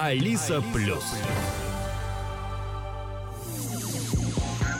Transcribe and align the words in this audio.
Алиса 0.00 0.62
Плюс. 0.72 1.02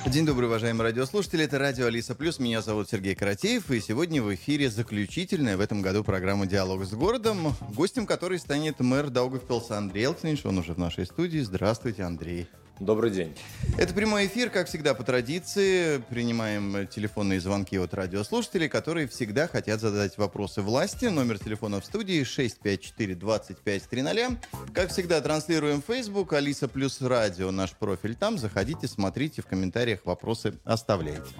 День 0.06 0.24
добрый, 0.24 0.46
уважаемые 0.46 0.84
радиослушатели. 0.84 1.42
Это 1.42 1.58
радио 1.58 1.86
Алиса 1.86 2.14
Плюс. 2.14 2.38
Меня 2.38 2.62
зовут 2.62 2.88
Сергей 2.88 3.16
Каратеев. 3.16 3.68
И 3.72 3.80
сегодня 3.80 4.22
в 4.22 4.32
эфире 4.36 4.70
заключительная 4.70 5.56
в 5.56 5.60
этом 5.60 5.82
году 5.82 6.04
программа 6.04 6.46
«Диалог 6.46 6.84
с 6.84 6.92
городом», 6.92 7.52
гостем 7.74 8.06
которой 8.06 8.38
станет 8.38 8.78
мэр 8.78 9.10
Даугавпилса 9.10 9.76
Андрей 9.76 10.04
Элкнинш. 10.04 10.46
Он 10.46 10.58
уже 10.58 10.74
в 10.74 10.78
нашей 10.78 11.04
студии. 11.04 11.40
Здравствуйте, 11.40 12.04
Андрей. 12.04 12.46
Добрый 12.80 13.10
день. 13.10 13.36
Это 13.76 13.92
прямой 13.92 14.28
эфир, 14.28 14.50
как 14.50 14.68
всегда, 14.68 14.94
по 14.94 15.02
традиции. 15.02 15.98
Принимаем 16.10 16.86
телефонные 16.86 17.40
звонки 17.40 17.76
от 17.76 17.92
радиослушателей, 17.92 18.68
которые 18.68 19.08
всегда 19.08 19.48
хотят 19.48 19.80
задать 19.80 20.16
вопросы 20.16 20.62
власти. 20.62 21.06
Номер 21.06 21.40
телефона 21.40 21.80
в 21.80 21.84
студии 21.84 22.22
654-2530. 22.22 24.38
Как 24.72 24.90
всегда, 24.90 25.20
транслируем 25.20 25.82
Facebook, 25.82 26.34
Алиса 26.34 26.68
плюс 26.68 27.00
радио, 27.00 27.50
наш 27.50 27.72
профиль 27.72 28.14
там. 28.14 28.38
Заходите, 28.38 28.86
смотрите, 28.86 29.42
в 29.42 29.46
комментариях 29.46 30.02
вопросы 30.04 30.54
оставляйте. 30.64 31.34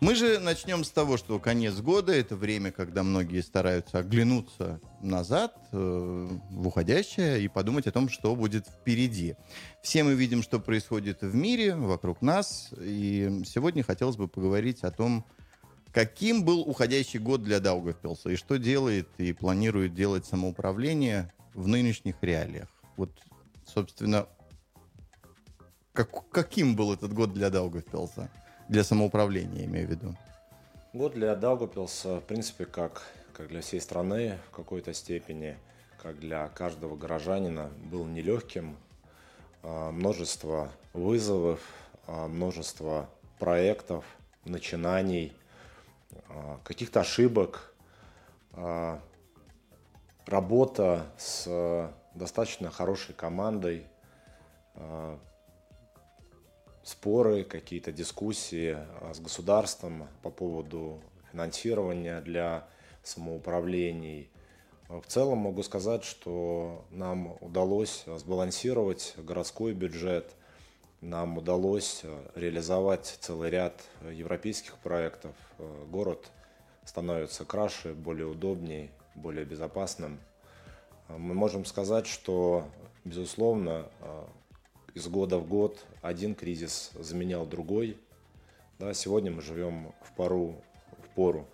Мы 0.00 0.14
же 0.14 0.38
начнем 0.38 0.84
с 0.84 0.90
того, 0.90 1.16
что 1.16 1.38
конец 1.38 1.76
года– 1.76 2.12
это 2.14 2.36
время, 2.36 2.72
когда 2.72 3.02
многие 3.02 3.40
стараются 3.40 4.00
оглянуться 4.00 4.82
назад, 5.04 5.56
э, 5.72 6.28
в 6.50 6.66
уходящее, 6.66 7.42
и 7.42 7.48
подумать 7.48 7.86
о 7.86 7.92
том, 7.92 8.08
что 8.08 8.34
будет 8.34 8.66
впереди. 8.66 9.36
Все 9.82 10.02
мы 10.02 10.14
видим, 10.14 10.42
что 10.42 10.58
происходит 10.58 11.22
в 11.22 11.34
мире, 11.34 11.74
вокруг 11.74 12.22
нас, 12.22 12.70
и 12.80 13.42
сегодня 13.44 13.82
хотелось 13.82 14.16
бы 14.16 14.28
поговорить 14.28 14.82
о 14.82 14.90
том, 14.90 15.24
каким 15.92 16.44
был 16.44 16.60
уходящий 16.60 17.20
год 17.20 17.42
для 17.42 17.60
Даугавпилса, 17.60 18.30
и 18.30 18.36
что 18.36 18.56
делает 18.56 19.08
и 19.18 19.32
планирует 19.32 19.94
делать 19.94 20.26
самоуправление 20.26 21.32
в 21.54 21.68
нынешних 21.68 22.16
реалиях. 22.20 22.68
Вот, 22.96 23.10
собственно, 23.66 24.26
как, 25.92 26.28
каким 26.30 26.74
был 26.74 26.92
этот 26.92 27.12
год 27.12 27.32
для 27.32 27.50
Даугавпилса? 27.50 28.28
Для 28.68 28.82
самоуправления, 28.82 29.66
имею 29.66 29.86
в 29.86 29.90
виду. 29.90 30.16
Год 30.92 31.14
для 31.14 31.36
Даугавпилса, 31.36 32.20
в 32.20 32.24
принципе, 32.24 32.64
как 32.64 33.02
как 33.34 33.48
для 33.48 33.60
всей 33.60 33.80
страны 33.80 34.38
в 34.48 34.50
какой-то 34.54 34.94
степени, 34.94 35.58
как 36.00 36.20
для 36.20 36.48
каждого 36.48 36.96
горожанина, 36.96 37.70
был 37.90 38.04
нелегким. 38.04 38.76
А, 39.62 39.90
множество 39.90 40.70
вызовов, 40.92 41.60
а, 42.06 42.28
множество 42.28 43.10
проектов, 43.40 44.04
начинаний, 44.44 45.32
а, 46.28 46.60
каких-то 46.64 47.00
ошибок, 47.00 47.70
работа 50.26 51.06
с 51.18 51.92
достаточно 52.14 52.70
хорошей 52.70 53.16
командой, 53.16 53.84
споры, 56.84 57.42
какие-то 57.42 57.90
дискуссии 57.90 58.78
с 59.12 59.18
государством 59.18 60.06
по 60.22 60.30
поводу 60.30 61.02
финансирования 61.32 62.20
для 62.20 62.68
самоуправлений. 63.04 64.28
В 64.88 65.04
целом 65.06 65.38
могу 65.38 65.62
сказать, 65.62 66.04
что 66.04 66.84
нам 66.90 67.36
удалось 67.40 68.04
сбалансировать 68.06 69.14
городской 69.16 69.72
бюджет, 69.72 70.34
нам 71.00 71.38
удалось 71.38 72.02
реализовать 72.34 73.18
целый 73.20 73.50
ряд 73.50 73.82
европейских 74.10 74.76
проектов. 74.78 75.34
Город 75.88 76.30
становится 76.84 77.44
краше, 77.44 77.94
более 77.94 78.26
удобнее, 78.26 78.90
более 79.14 79.44
безопасным. 79.44 80.20
Мы 81.08 81.34
можем 81.34 81.64
сказать, 81.64 82.06
что, 82.06 82.66
безусловно, 83.04 83.86
из 84.94 85.06
года 85.08 85.38
в 85.38 85.46
год 85.46 85.84
один 86.02 86.34
кризис 86.34 86.90
заменял 86.94 87.46
другой. 87.46 87.98
Да, 88.78 88.94
сегодня 88.94 89.30
мы 89.30 89.42
живем 89.42 89.92
в 90.02 90.12
пору, 90.14 90.56
в 91.02 91.08
пору 91.14 91.46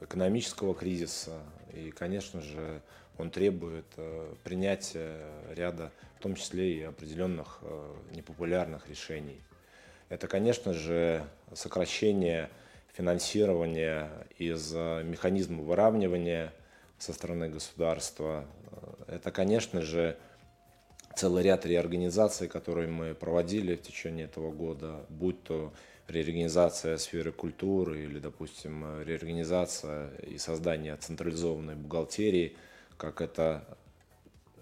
экономического 0.00 0.74
кризиса. 0.74 1.40
И, 1.72 1.90
конечно 1.90 2.40
же, 2.40 2.80
он 3.18 3.30
требует 3.30 3.86
э, 3.96 4.34
принятия 4.44 5.18
ряда, 5.54 5.90
в 6.18 6.22
том 6.22 6.34
числе 6.34 6.78
и 6.78 6.82
определенных 6.82 7.58
э, 7.62 7.94
непопулярных 8.14 8.88
решений. 8.88 9.40
Это, 10.08 10.28
конечно 10.28 10.72
же, 10.72 11.24
сокращение 11.54 12.50
финансирования 12.92 14.10
из 14.38 14.72
э, 14.74 15.02
механизма 15.02 15.62
выравнивания 15.62 16.52
со 16.98 17.12
стороны 17.12 17.48
государства. 17.48 18.46
Это, 19.06 19.30
конечно 19.30 19.82
же, 19.82 20.16
целый 21.14 21.42
ряд 21.42 21.64
реорганизаций, 21.64 22.48
которые 22.48 22.88
мы 22.88 23.14
проводили 23.14 23.74
в 23.74 23.82
течение 23.82 24.26
этого 24.26 24.52
года, 24.52 25.06
будь 25.08 25.42
то 25.42 25.72
реорганизация 26.08 26.96
сферы 26.98 27.32
культуры 27.32 28.04
или, 28.04 28.18
допустим, 28.18 29.02
реорганизация 29.02 30.10
и 30.18 30.38
создание 30.38 30.96
централизованной 30.96 31.74
бухгалтерии, 31.74 32.56
как 32.96 33.20
это 33.20 33.64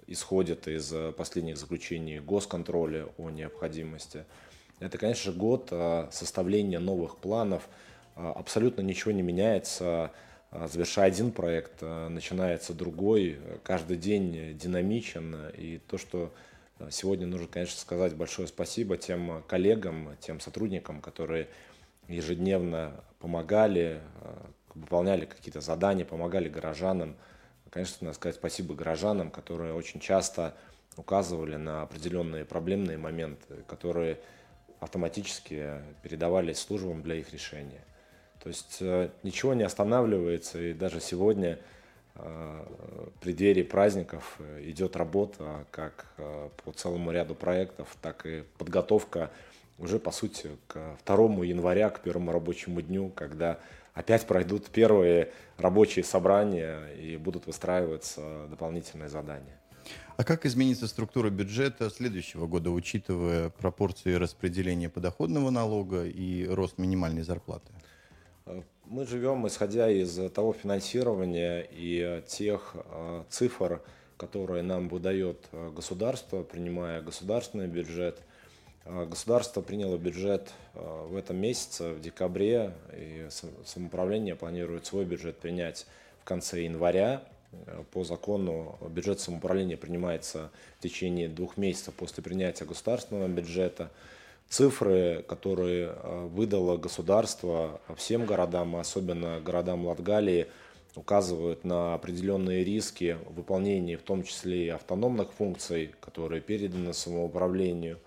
исходит 0.07 0.69
из 0.69 0.93
последних 1.17 1.57
заключений 1.57 2.21
госконтроля 2.21 3.07
о 3.19 3.31
необходимости. 3.31 4.25
Это, 4.81 4.99
конечно 4.99 5.33
же, 5.33 5.39
год 5.39 5.69
а, 5.71 6.09
составления 6.13 6.79
новых 6.79 7.19
планов. 7.19 7.69
А, 8.17 8.33
абсолютно 8.33 8.83
ничего 8.83 9.13
не 9.13 9.23
меняется. 9.23 10.11
А, 10.51 10.69
завершая 10.69 11.07
один 11.07 11.31
проект, 11.31 11.81
начинается 11.83 12.75
другой. 12.75 13.39
Каждый 13.63 13.97
день 13.97 14.57
динамичен. 14.59 15.51
И 15.57 15.81
то, 15.87 15.97
что 15.97 16.33
Сегодня 16.91 17.27
нужно, 17.27 17.47
конечно, 17.47 17.79
сказать 17.79 18.15
большое 18.15 18.49
спасибо 18.49 18.97
тем 18.97 19.43
коллегам, 19.47 20.17
тем 20.21 20.41
сотрудникам, 20.41 21.01
которые 21.01 21.49
ежедневно 22.09 23.05
помогали, 23.21 24.01
э, 24.21 24.35
выполняли 24.75 25.25
какие-то 25.25 25.61
задания, 25.61 26.05
помогали 26.05 26.49
горожанам. 26.49 27.17
Конечно, 27.71 28.07
надо 28.07 28.17
сказать 28.17 28.37
спасибо 28.37 28.75
горожанам, 28.75 29.31
которые 29.31 29.73
очень 29.73 30.01
часто 30.01 30.55
указывали 30.97 31.57
на 31.57 31.83
определенные 31.83 32.45
проблемные 32.45 32.99
моменты, 32.99 33.63
которые 33.67 34.19
автоматически 34.81 35.81
передавались 36.03 36.59
службам 36.59 37.03
для 37.03 37.17
их 37.17 37.33
решения. 37.33 37.85
То 38.43 38.49
есть 38.49 38.79
э, 38.81 39.11
ничего 39.23 39.55
не 39.55 39.63
останавливается, 39.63 40.61
и 40.61 40.75
даже 40.75 41.01
сегодня 41.01 41.59
Э, 42.17 42.65
преддверии 43.21 43.65
праздников 43.65 44.37
э, 44.39 44.63
идет 44.71 44.95
работа 44.95 45.67
как 45.73 46.07
э, 46.17 46.49
по 46.65 46.71
целому 46.71 47.11
ряду 47.11 47.35
проектов, 47.35 47.97
так 48.01 48.25
и 48.25 48.45
подготовка 48.57 49.33
уже, 49.79 49.99
по 49.99 50.13
сути, 50.13 50.51
к 50.69 50.97
2 51.07 51.45
января, 51.45 51.91
к 51.91 52.01
первому 52.03 52.31
рабочему 52.31 52.81
дню, 52.83 53.09
когда 53.09 53.59
опять 53.95 54.27
пройдут 54.29 54.69
первые 54.69 55.33
рабочие 55.59 56.05
собрания 56.05 56.87
и 56.95 57.17
будут 57.17 57.47
выстраиваться 57.49 58.47
дополнительные 58.49 59.09
задания. 59.09 59.59
А 60.17 60.23
как 60.23 60.47
изменится 60.47 60.87
структура 60.87 61.31
бюджета 61.31 61.91
следующего 61.91 62.47
года, 62.47 62.71
учитывая 62.71 63.51
пропорции 63.51 64.15
распределения 64.15 64.89
подоходного 64.89 65.51
налога 65.51 66.05
и 66.05 66.47
рост 66.47 66.79
минимальной 66.79 67.23
зарплаты? 67.23 67.73
Мы 68.87 69.07
живем 69.07 69.47
исходя 69.47 69.91
из 69.91 70.15
того 70.33 70.53
финансирования 70.53 71.67
и 71.71 72.23
тех 72.27 72.77
э, 72.77 73.23
цифр, 73.31 73.81
которые 74.19 74.63
нам 74.63 74.91
выдает 74.91 75.39
э, 75.53 75.71
государство, 75.75 76.43
принимая 76.43 77.01
государственный 77.01 77.67
бюджет. 77.67 78.21
Э, 78.85 79.07
государство 79.07 79.63
приняло 79.63 79.97
бюджет 79.97 80.53
в 80.75 81.17
этом 81.17 81.39
месяце, 81.39 81.95
в 81.95 82.01
декабре, 82.03 82.75
и 82.93 83.27
самоуправление 83.65 84.37
планирует 84.37 84.85
свой 84.85 85.07
бюджет 85.07 85.39
принять 85.39 85.87
в 86.21 86.25
конце 86.25 86.65
января. 86.65 87.23
По 87.93 88.05
закону 88.05 88.77
бюджет 88.91 89.19
самоуправления 89.19 89.79
принимается 89.79 90.51
в 90.79 90.83
течение 90.83 91.29
двух 91.31 91.57
месяцев 91.57 91.95
после 91.95 92.23
принятия 92.23 92.67
государственного 92.67 93.29
бюджета 93.29 93.91
цифры, 94.49 95.25
которые 95.27 95.89
э, 95.89 96.27
выдало 96.27 96.77
государство 96.77 97.81
всем 97.97 98.27
городам, 98.27 98.77
особенно 98.77 99.41
городам 99.41 99.87
Латгалии, 99.87 100.47
указывают 100.95 101.65
на 101.65 101.95
определенные 101.95 102.63
риски 102.63 103.19
в 103.29 103.35
выполнении 103.35 103.97
в 103.97 104.03
том 104.03 104.23
числе 104.23 104.67
и 104.67 104.69
автономных 104.69 105.33
функций, 105.33 105.93
которые 106.01 106.41
переданы 106.41 106.95
самоуправлению. 106.95 107.99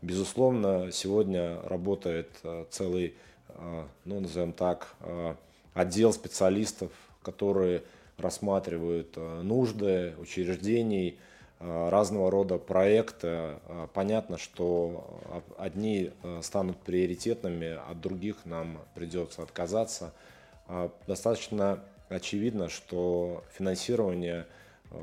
Безусловно, 0.00 0.90
сегодня 0.90 1.60
работает 1.64 2.30
э, 2.44 2.64
целый, 2.70 3.14
э, 3.48 3.84
ну, 4.04 4.20
назовем 4.20 4.52
так, 4.52 4.94
отдел 5.74 6.12
специалистов, 6.12 6.90
которые 7.22 7.82
рассматривают 8.16 9.16
нужды 9.16 10.14
учреждений, 10.18 11.18
разного 11.60 12.30
рода 12.30 12.58
проекты. 12.58 13.28
Э, 13.28 13.86
понятно, 13.92 14.38
что 14.38 15.20
одни 15.58 16.10
э, 16.22 16.40
станут 16.42 16.78
приоритетными, 16.78 17.78
от 17.90 18.00
других 18.00 18.36
нам 18.44 18.78
придется 18.94 19.42
отказаться. 19.42 20.12
Достаточно 21.08 21.80
очевидно, 22.08 22.68
что 22.68 23.42
финансирование 23.52 24.46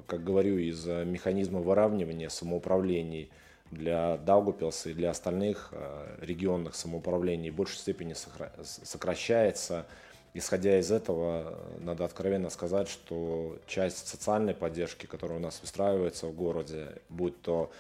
как 0.06 0.24
говорю, 0.24 0.58
из 0.58 0.86
механизма 0.86 1.60
выравнивания 1.60 2.30
самоуправлений 2.30 3.30
для 3.72 4.18
Даугупилса 4.18 4.90
и 4.90 4.94
для 4.94 5.12
остальных 5.12 5.74
регионных 6.22 6.76
самоуправлений 6.76 7.50
в 7.50 7.56
большей 7.56 7.78
степени 7.80 8.16
сокращается. 8.64 9.86
Исходя 10.38 10.80
из 10.80 10.92
этого, 10.92 11.60
надо 11.80 12.06
откровенно 12.06 12.50
сказать, 12.50 12.88
что 12.90 13.58
часть 13.66 14.08
социальной 14.08 14.54
поддержки, 14.54 15.06
которая 15.06 15.40
у 15.40 15.42
нас 15.42 15.60
выстраивается 15.62 16.28
в 16.28 16.36
городе, 16.36 16.90
будь 17.10 17.42
то 17.42 17.72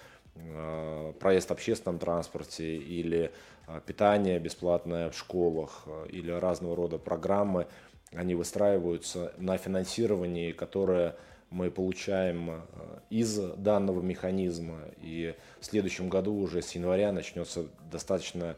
Э, 0.54 1.13
проезд 1.19 1.50
в 1.50 1.54
общественном 1.54 2.00
транспорте 2.00 2.77
или 2.77 3.31
э, 3.68 3.81
питание 3.86 4.39
бесплатное 4.39 5.09
в 5.09 5.18
школах 5.18 5.83
э, 5.86 6.07
или 6.09 6.31
разного 6.31 6.75
рода 6.75 6.98
программы, 6.98 7.68
они 8.13 8.36
выстраиваются 8.36 9.33
на 9.38 9.57
финансировании, 9.57 10.51
которое 10.51 11.15
мы 11.50 11.71
получаем 11.71 12.62
из 13.09 13.38
данного 13.38 14.01
механизма. 14.01 14.80
И 15.01 15.33
в 15.59 15.65
следующем 15.65 16.09
году 16.09 16.36
уже 16.36 16.62
с 16.62 16.71
января 16.74 17.12
начнется 17.12 17.65
достаточно 17.89 18.56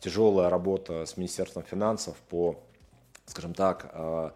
тяжелая 0.00 0.50
работа 0.50 1.06
с 1.06 1.16
Министерством 1.16 1.62
финансов 1.62 2.16
по, 2.28 2.60
скажем 3.26 3.54
так, 3.54 4.34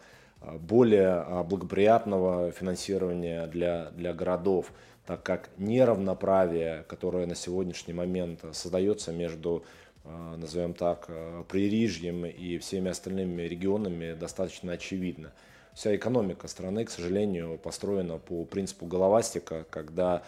более 0.60 1.44
благоприятного 1.44 2.52
финансирования 2.52 3.46
для, 3.46 3.90
для 3.90 4.12
городов 4.12 4.72
так 5.06 5.22
как 5.22 5.50
неравноправие, 5.56 6.84
которое 6.88 7.26
на 7.26 7.36
сегодняшний 7.36 7.94
момент 7.94 8.44
создается 8.52 9.12
между, 9.12 9.64
э, 10.04 10.34
назовем 10.36 10.74
так, 10.74 11.06
э, 11.08 11.44
Пририжьем 11.48 12.26
и 12.26 12.58
всеми 12.58 12.90
остальными 12.90 13.42
регионами, 13.42 14.14
достаточно 14.14 14.72
очевидно. 14.72 15.32
Вся 15.74 15.94
экономика 15.94 16.48
страны, 16.48 16.84
к 16.84 16.90
сожалению, 16.90 17.58
построена 17.58 18.18
по 18.18 18.44
принципу 18.44 18.86
головастика, 18.86 19.64
когда 19.70 20.22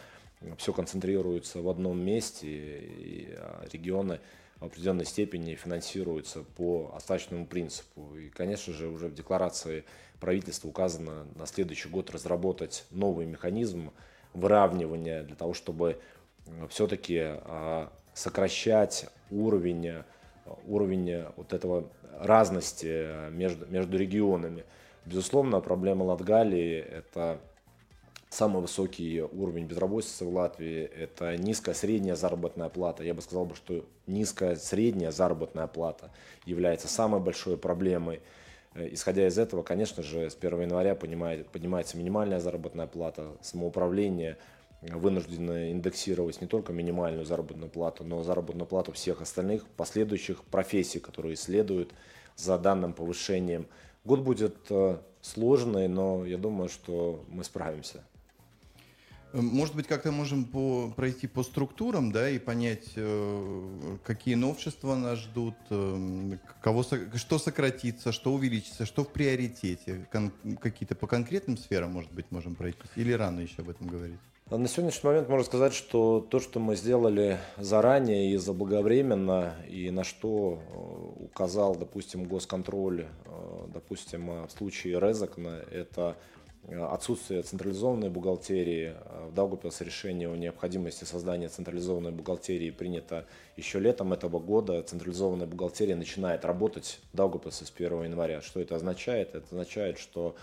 все 0.58 0.72
концентрируется 0.72 1.60
в 1.60 1.68
одном 1.68 1.98
месте, 2.00 2.46
и 2.46 3.36
регионы 3.72 4.20
в 4.60 4.64
определенной 4.64 5.04
степени 5.04 5.54
финансируются 5.54 6.42
по 6.56 6.92
остаточному 6.96 7.46
принципу. 7.46 8.16
И, 8.16 8.28
конечно 8.28 8.72
же, 8.72 8.88
уже 8.88 9.08
в 9.08 9.14
декларации 9.14 9.84
правительства 10.20 10.68
указано 10.68 11.26
на 11.36 11.46
следующий 11.46 11.88
год 11.88 12.10
разработать 12.10 12.84
новый 12.90 13.26
механизм 13.26 13.92
выравнивания, 14.34 15.22
для 15.22 15.36
того, 15.36 15.54
чтобы 15.54 15.98
э, 16.46 16.66
все-таки 16.68 17.18
а, 17.20 17.92
сокращать 18.14 19.08
уровень, 19.30 19.86
э, 19.86 20.02
уровень 20.66 21.24
вот 21.36 21.52
этого 21.52 21.88
разности 22.18 23.30
между, 23.30 23.66
между 23.66 23.96
регионами. 23.96 24.64
Безусловно, 25.04 25.60
проблема 25.60 26.02
Латгалии– 26.02 26.78
это 26.90 27.40
самый 28.30 28.62
высокий 28.62 29.22
уровень 29.22 29.66
безработицы 29.66 30.24
в 30.24 30.34
Латвии, 30.34 30.82
это 30.82 31.36
низкая 31.36 31.74
средняя 31.74 32.16
заработная 32.16 32.68
плата. 32.68 33.02
Я 33.02 33.14
бы 33.14 33.22
сказал, 33.22 33.52
что 33.54 33.84
низкая 34.06 34.56
средняя 34.56 35.10
заработная 35.10 35.66
плата 35.66 36.10
является 36.44 36.88
самой 36.88 37.20
большой 37.20 37.56
проблемой 37.56 38.20
Э, 38.78 38.88
исходя 38.92 39.26
из 39.26 39.38
этого, 39.38 39.62
конечно 39.62 40.02
же, 40.02 40.30
с 40.30 40.36
1 40.36 40.62
января 40.62 40.94
поднимается 40.94 41.96
минимальная 41.96 42.40
заработная 42.40 42.86
плата, 42.86 43.36
самоуправление 43.40 44.38
вынуждено 44.80 45.72
индексировать 45.72 46.40
не 46.40 46.46
только 46.46 46.72
минимальную 46.72 47.24
заработную 47.24 47.68
плату, 47.68 48.04
но 48.04 48.20
и 48.20 48.24
заработную 48.24 48.66
плату 48.66 48.92
всех 48.92 49.20
остальных 49.20 49.66
последующих 49.66 50.44
профессий, 50.44 51.00
которые 51.00 51.34
следуют 51.34 51.92
за 52.36 52.56
данным 52.58 52.92
повышением. 52.92 53.66
Год 54.04 54.20
будет 54.20 54.56
э, 54.70 54.98
сложный, 55.20 55.88
но 55.88 56.24
я 56.24 56.38
думаю, 56.38 56.68
что 56.68 57.24
мы 57.28 57.42
справимся. 57.42 58.04
Может 59.42 59.74
быть, 59.74 59.86
как-то 59.86 60.12
можем 60.12 60.44
по, 60.44 60.92
пройти 60.94 61.26
по 61.26 61.42
структурам, 61.42 62.12
да, 62.12 62.28
и 62.28 62.38
понять, 62.38 62.92
э, 62.96 63.96
какие 64.04 64.34
новшества 64.34 64.94
нас 64.94 65.18
ждут, 65.18 65.54
э, 65.70 66.36
кого, 66.62 66.84
что 67.14 67.38
сократится, 67.38 68.12
что 68.12 68.32
увеличится, 68.32 68.86
что 68.86 69.04
в 69.04 69.08
приоритете, 69.08 70.06
кон, 70.12 70.32
какие-то 70.60 70.94
по 70.94 71.06
конкретным 71.06 71.56
сферам, 71.56 71.92
может 71.92 72.12
быть, 72.12 72.26
можем 72.30 72.54
пройти, 72.54 72.78
или 72.96 73.12
рано 73.12 73.40
еще 73.40 73.62
об 73.62 73.70
этом 73.70 73.86
говорить? 73.86 74.18
На 74.50 74.66
сегодняшний 74.66 75.06
момент 75.08 75.28
можно 75.28 75.44
сказать, 75.44 75.74
что 75.74 76.26
то, 76.30 76.40
что 76.40 76.58
мы 76.58 76.74
сделали 76.74 77.38
заранее 77.58 78.32
и 78.32 78.36
заблаговременно, 78.38 79.54
и 79.68 79.90
на 79.90 80.04
что 80.04 80.58
э, 80.58 81.24
указал, 81.24 81.76
допустим, 81.76 82.24
госконтроль, 82.24 83.06
допустим, 83.72 84.46
в 84.46 84.50
случае 84.50 84.98
Резакна, 84.98 85.62
это 85.70 86.16
Э, 86.16 86.37
отсутствие 86.66 87.42
централизованной 87.42 88.10
бухгалтерии. 88.10 88.94
Э, 88.94 89.28
в 89.28 89.34
Даугавпилсе 89.34 89.84
решение 89.84 90.30
о 90.30 90.36
необходимости 90.36 91.04
создания 91.04 91.48
централизованной 91.48 92.12
бухгалтерии 92.12 92.70
принято 92.70 93.26
еще 93.56 93.78
летом 93.78 94.12
этого 94.12 94.38
года. 94.38 94.82
Централизованная 94.82 95.46
бухгалтерия 95.46 95.96
начинает 95.96 96.44
работать 96.44 97.00
в 97.12 97.16
Даугавпилсе 97.16 97.64
с 97.64 97.72
1 97.74 98.04
января. 98.04 98.42
Что 98.42 98.60
это 98.60 98.76
означает? 98.76 99.34
Это 99.34 99.46
означает, 99.50 99.98
что 99.98 100.36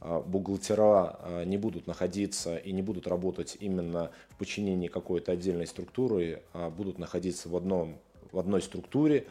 э, 0.00 0.22
бухгалтера 0.26 1.44
не 1.46 1.56
будут 1.56 1.86
находиться 1.86 2.56
и 2.56 2.72
не 2.72 2.82
будут 2.82 3.06
работать 3.06 3.56
именно 3.60 4.10
в 4.28 4.36
подчинении 4.36 4.88
какой-то 4.88 5.32
отдельной 5.32 5.66
структуры, 5.66 6.42
а 6.52 6.68
будут 6.70 6.98
находиться 6.98 7.48
в, 7.48 7.56
одном, 7.56 7.98
в 8.32 8.38
одной 8.38 8.60
структуре. 8.62 9.26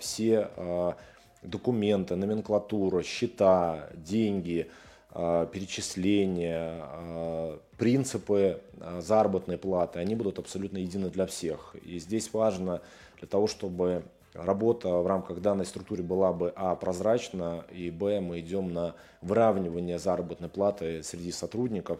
Все 0.00 0.96
документы, 1.42 2.16
номенклатура, 2.16 3.02
счета, 3.02 3.90
деньги– 3.94 4.68
а, 4.78 4.87
перечисления, 5.18 6.80
а, 6.80 7.60
принципы 7.76 8.60
а, 8.80 9.00
заработной 9.00 9.58
платы, 9.58 9.98
они 9.98 10.14
будут 10.14 10.38
абсолютно 10.38 10.78
едины 10.78 11.10
для 11.10 11.26
всех. 11.26 11.74
И 11.82 11.98
здесь 11.98 12.32
важно 12.32 12.82
для 13.18 13.26
того, 13.26 13.48
чтобы 13.48 14.04
работа 14.32 14.88
в 14.88 15.06
рамках 15.08 15.40
данной 15.40 15.66
структуры 15.66 16.04
была 16.04 16.32
бы 16.32 16.52
а. 16.54 16.76
прозрачна, 16.76 17.64
и 17.72 17.90
б. 17.90 18.20
мы 18.20 18.38
идем 18.38 18.72
на 18.72 18.94
выравнивание 19.20 19.98
заработной 19.98 20.48
платы 20.48 21.02
среди 21.02 21.32
сотрудников, 21.32 21.98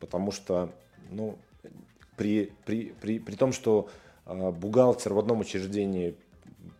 потому 0.00 0.32
что 0.32 0.70
ну, 1.10 1.38
при, 2.16 2.52
при, 2.64 2.92
при, 3.00 3.20
при 3.20 3.34
том, 3.36 3.52
что 3.52 3.88
бухгалтер 4.26 5.14
в 5.14 5.20
одном 5.20 5.38
учреждении 5.38 6.16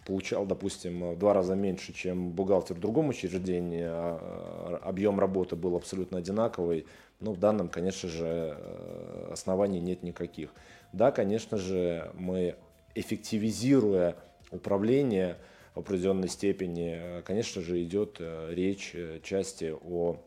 получал, 0.06 0.46
допустим, 0.46 1.14
в 1.14 1.18
два 1.18 1.34
раза 1.34 1.54
меньше, 1.54 1.92
чем 1.92 2.30
бухгалтер 2.30 2.76
в 2.76 2.80
другом 2.80 3.08
учреждении, 3.08 3.82
а, 3.82 4.78
а 4.82 4.88
объем 4.88 5.18
работы 5.18 5.56
был 5.56 5.76
абсолютно 5.76 6.18
одинаковый, 6.18 6.86
но 7.20 7.32
в 7.32 7.38
данном, 7.38 7.68
конечно 7.68 8.08
же, 8.08 8.56
э, 8.56 9.28
оснований 9.32 9.80
нет 9.80 10.02
никаких. 10.02 10.50
Да, 10.92 11.10
конечно 11.10 11.58
же, 11.58 12.10
мы, 12.14 12.56
эффективизируя 12.94 14.16
управление 14.50 15.38
в 15.74 15.80
определенной 15.80 16.28
степени, 16.28 17.22
конечно 17.22 17.60
же, 17.60 17.82
идет 17.82 18.16
э, 18.20 18.50
речь 18.54 18.92
э, 18.94 19.20
части 19.22 19.74
о, 19.82 20.18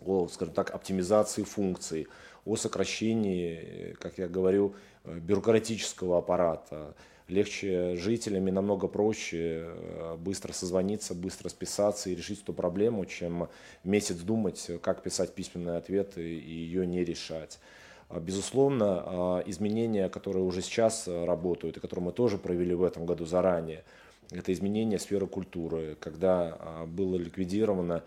о, 0.00 0.28
скажем 0.28 0.54
так, 0.54 0.70
оптимизации 0.70 1.42
функций, 1.42 2.08
о 2.46 2.56
сокращении, 2.56 3.94
как 4.00 4.16
я 4.16 4.28
говорю, 4.28 4.74
бюрократического 5.04 6.18
аппарата, 6.18 6.94
легче 7.30 7.96
жителям 7.96 8.48
и 8.48 8.50
намного 8.50 8.88
проще 8.88 9.64
э, 9.64 10.16
быстро 10.18 10.52
созвониться, 10.52 11.14
быстро 11.14 11.48
списаться 11.48 12.10
и 12.10 12.14
решить 12.14 12.42
эту 12.42 12.52
проблему, 12.52 13.06
чем 13.06 13.48
месяц 13.84 14.16
думать, 14.16 14.70
как 14.82 15.02
писать 15.02 15.34
письменные 15.34 15.76
ответы 15.76 16.22
и 16.22 16.52
ее 16.52 16.86
не 16.86 17.04
решать. 17.04 17.58
А, 18.08 18.18
безусловно, 18.18 19.02
а, 19.04 19.42
изменения, 19.46 20.08
которые 20.08 20.44
уже 20.44 20.62
сейчас 20.62 21.06
работают 21.06 21.76
и 21.76 21.80
которые 21.80 22.06
мы 22.06 22.12
тоже 22.12 22.38
провели 22.38 22.74
в 22.74 22.82
этом 22.82 23.06
году 23.06 23.24
заранее, 23.24 23.84
это 24.32 24.52
изменение 24.52 24.98
сферы 24.98 25.26
культуры, 25.26 25.96
когда 26.00 26.56
а, 26.58 26.86
было 26.86 27.16
ликвидировано 27.16 28.02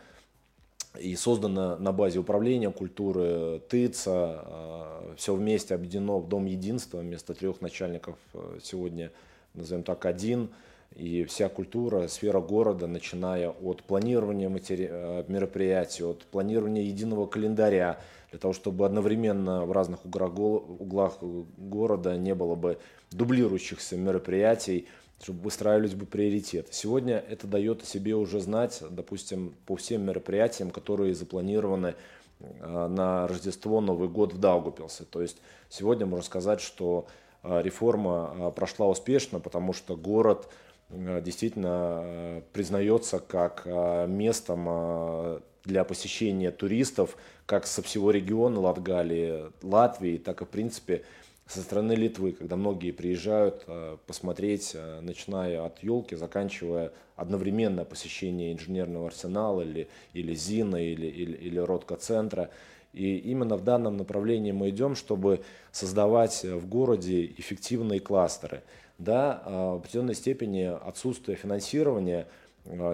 и 0.99 1.15
создано 1.15 1.77
на 1.77 1.91
базе 1.91 2.19
управления 2.19 2.71
культуры 2.71 3.61
ТИЦа, 3.69 4.43
э, 4.45 5.13
все 5.17 5.33
вместе 5.35 5.75
объединено 5.75 6.19
в 6.19 6.27
Дом 6.27 6.45
единства, 6.45 6.99
вместо 6.99 7.33
трех 7.33 7.61
начальников 7.61 8.17
э, 8.33 8.59
сегодня, 8.61 9.11
назовем 9.53 9.83
так, 9.83 10.05
один, 10.05 10.49
и 10.95 11.23
вся 11.23 11.49
культура, 11.49 12.07
сфера 12.07 12.39
города, 12.39 12.85
начиная 12.85 13.49
от 13.49 13.83
планирования 13.83 14.49
матери... 14.49 14.87
Э, 14.89 15.23
мероприятий, 15.27 16.03
от 16.03 16.23
планирования 16.25 16.83
единого 16.83 17.25
календаря, 17.25 17.99
для 18.29 18.39
того, 18.39 18.53
чтобы 18.53 18.85
одновременно 18.85 19.65
в 19.65 19.71
разных 19.71 20.05
углах 20.05 21.19
города 21.21 22.17
не 22.17 22.33
было 22.33 22.55
бы 22.55 22.79
дублирующихся 23.11 23.95
мероприятий, 23.95 24.87
чтобы 25.23 25.41
выстраивались 25.41 25.95
бы 25.95 26.05
приоритеты. 26.05 26.73
Сегодня 26.73 27.23
это 27.29 27.47
дает 27.47 27.81
о 27.81 27.85
себе 27.85 28.13
уже 28.15 28.41
знать, 28.41 28.83
допустим, 28.89 29.53
по 29.65 29.77
всем 29.77 30.05
мероприятиям, 30.05 30.69
которые 30.69 31.15
запланированы 31.15 31.95
э, 32.39 32.87
на 32.87 33.25
Рождество, 33.27 33.79
Новый 33.79 34.09
год 34.09 34.33
в 34.33 34.39
Даугупилсе. 34.39 35.05
То 35.05 35.21
есть 35.21 35.37
сегодня 35.69 36.05
можно 36.05 36.25
сказать, 36.25 36.59
что 36.59 37.07
э, 37.41 37.61
реформа 37.61 38.35
э, 38.35 38.51
прошла 38.51 38.87
успешно, 38.87 39.39
потому 39.39 39.73
что 39.73 39.95
город 39.95 40.49
действительно 40.89 42.43
признается 42.51 43.17
как 43.17 43.65
местом 43.65 45.41
для 45.63 45.83
посещения 45.85 46.51
туристов 46.51 47.17
как 47.47 47.65
со 47.65 47.81
всего 47.81 48.11
региона 48.11 48.59
Латгалии, 48.59 49.45
Латвии, 49.63 50.17
так 50.17 50.41
и, 50.43 50.45
в 50.45 50.49
принципе, 50.49 51.03
со 51.45 51.61
стороны 51.61 51.93
Литвы, 51.93 52.31
когда 52.31 52.55
многие 52.55 52.91
приезжают 52.91 53.63
э, 53.67 53.97
посмотреть, 54.07 54.71
э, 54.73 55.01
начиная 55.01 55.65
от 55.65 55.83
елки, 55.83 56.15
заканчивая 56.15 56.93
одновременно 57.15 57.83
посещение 57.85 58.53
инженерного 58.53 59.07
арсенала 59.07 59.61
или, 59.61 59.87
или 60.13 60.33
ЗИНа, 60.33 60.77
или, 60.77 61.05
или, 61.05 61.35
или 61.35 61.59
Ротко-центра. 61.59 62.49
И 62.93 63.17
именно 63.17 63.57
в 63.57 63.63
данном 63.63 63.97
направлении 63.97 64.51
мы 64.51 64.69
идем, 64.69 64.95
чтобы 64.95 65.41
создавать 65.71 66.43
в 66.43 66.67
городе 66.67 67.25
эффективные 67.25 67.99
кластеры. 67.99 68.63
Да, 68.99 69.41
в 69.45 69.77
определенной 69.77 70.13
степени 70.13 70.61
отсутствие 70.61 71.35
финансирования 71.35 72.27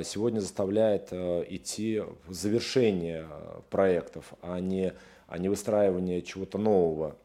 сегодня 0.05 0.39
заставляет 0.39 1.11
идти 1.11 2.01
в 2.27 2.33
завершение 2.33 3.27
проектов, 3.69 4.33
а 4.41 4.61
не, 4.61 4.93
а 5.27 5.37
не 5.37 5.49
выстраивание 5.49 6.21
чего-то 6.21 6.57
нового. 6.57 7.17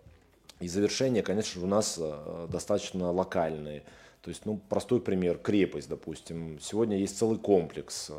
И 0.60 0.68
завершение, 0.68 1.22
конечно 1.22 1.60
же, 1.60 1.66
у 1.66 1.68
нас 1.68 2.00
достаточно 2.48 3.10
локальные. 3.10 3.82
То 4.22 4.30
есть, 4.30 4.46
ну, 4.46 4.58
простой 4.70 5.00
пример, 5.00 5.36
крепость, 5.36 5.88
допустим. 5.88 6.58
Сегодня 6.58 6.96
есть 6.96 7.18
целый 7.18 7.38
комплекс. 7.38 8.10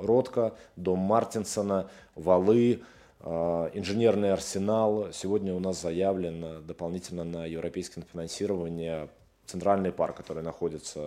Ротка, 0.00 0.54
дом 0.76 1.00
Мартинсона, 1.00 1.90
валы, 2.14 2.80
а, 3.20 3.70
инженерный 3.74 4.32
арсенал. 4.32 5.12
Сегодня 5.12 5.54
у 5.54 5.60
нас 5.60 5.82
заявлен 5.82 6.64
дополнительно 6.66 7.24
на 7.24 7.44
европейское 7.44 8.02
финансирование 8.10 9.10
центральный 9.44 9.92
парк, 9.92 10.16
который 10.16 10.42
находится 10.42 11.00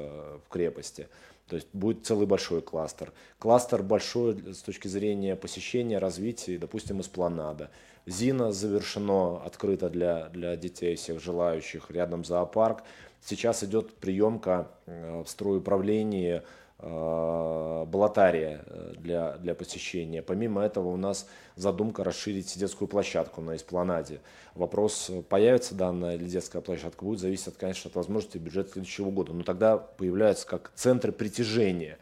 в 0.45 0.49
крепости. 0.49 1.07
То 1.47 1.55
есть 1.57 1.67
будет 1.73 2.05
целый 2.05 2.25
большой 2.25 2.61
кластер. 2.61 3.11
Кластер 3.37 3.83
большой 3.83 4.53
с 4.53 4.61
точки 4.61 4.87
зрения 4.87 5.35
посещения, 5.35 5.99
развития, 5.99 6.57
допустим, 6.57 7.01
эспланада. 7.01 7.69
Зина 8.05 8.51
завершено, 8.51 9.41
открыто 9.43 9.89
для, 9.89 10.29
для 10.29 10.55
детей, 10.55 10.95
всех 10.95 11.21
желающих. 11.21 11.91
Рядом 11.91 12.23
зоопарк. 12.23 12.83
Сейчас 13.21 13.63
идет 13.63 13.93
приемка 13.95 14.69
э, 14.85 15.23
в 15.23 15.29
стройуправлении 15.29 16.37
Э, 16.37 16.41
Балатария 16.79 18.63
э, 18.65 18.93
для, 18.97 19.37
для 19.37 19.55
посещения. 19.55 20.21
Помимо 20.21 20.61
этого 20.61 20.89
у 20.89 20.97
нас 20.97 21.27
задумка 21.55 22.03
расширить 22.03 22.57
детскую 22.57 22.87
площадку 22.87 23.41
на 23.41 23.55
Эспланаде. 23.55 24.19
Вопрос, 24.55 25.09
появится 25.29 25.75
данная 25.75 26.15
или 26.15 26.25
детская 26.25 26.61
площадка, 26.61 27.05
будет 27.05 27.19
зависеть, 27.19 27.55
конечно, 27.55 27.89
от 27.89 27.95
возможности 27.95 28.37
бюджета 28.37 28.73
следующего 28.73 29.11
года. 29.11 29.33
Но 29.33 29.43
тогда 29.43 29.77
появляется 29.77 30.47
как 30.47 30.71
центр 30.75 31.11
притяжения. 31.11 31.99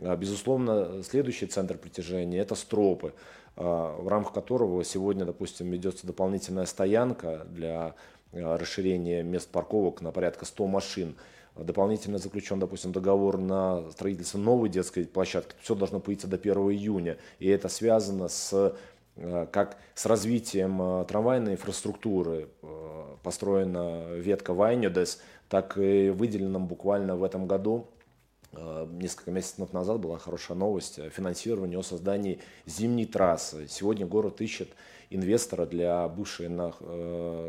А, 0.00 0.16
безусловно, 0.16 1.02
следующий 1.02 1.46
центр 1.46 1.76
притяжения– 1.76 2.40
это 2.40 2.54
стропы, 2.54 3.12
в 3.54 4.08
рамках 4.08 4.34
которого 4.34 4.84
сегодня, 4.84 5.24
допустим, 5.24 5.70
ведется 5.70 6.06
дополнительная 6.06 6.66
стоянка 6.66 7.46
для 7.50 7.94
расширения 8.32 9.22
мест 9.22 9.48
парковок 9.48 10.02
на 10.02 10.10
порядка 10.10 10.44
100 10.44 10.66
машин– 10.66 11.14
дополнительно 11.58 12.18
заключен, 12.18 12.58
допустим, 12.58 12.92
договор 12.92 13.38
на 13.38 13.90
строительство 13.90 14.38
новой 14.38 14.68
детской 14.68 15.04
площадки, 15.04 15.54
все 15.60 15.74
должно 15.74 16.00
появиться 16.00 16.28
до 16.28 16.36
1 16.36 16.54
июня. 16.70 17.16
И 17.38 17.48
это 17.48 17.68
связано 17.68 18.28
с 18.28 18.74
э, 19.16 19.46
как 19.50 19.78
с 19.94 20.06
развитием 20.06 20.80
э, 20.80 21.04
трамвайной 21.06 21.52
инфраструктуры 21.52 22.48
э, 22.62 23.16
построена 23.22 24.12
ветка 24.14 24.52
Вайнюдес, 24.52 25.20
так 25.48 25.78
и 25.78 26.10
выделенном 26.10 26.66
буквально 26.66 27.16
в 27.16 27.24
этом 27.24 27.46
году 27.46 27.88
несколько 28.88 29.32
месяцев 29.32 29.74
назад 29.74 30.00
была 30.00 30.16
хорошая 30.16 30.56
новость 30.56 30.98
о 30.98 31.10
финансировании, 31.10 31.76
о 31.76 31.82
создании 31.82 32.40
зимней 32.64 33.04
трассы. 33.04 33.66
Сегодня 33.68 34.06
город 34.06 34.40
ищет 34.40 34.70
инвестора 35.10 35.66
для 35.66 36.08
бывшей 36.08 36.48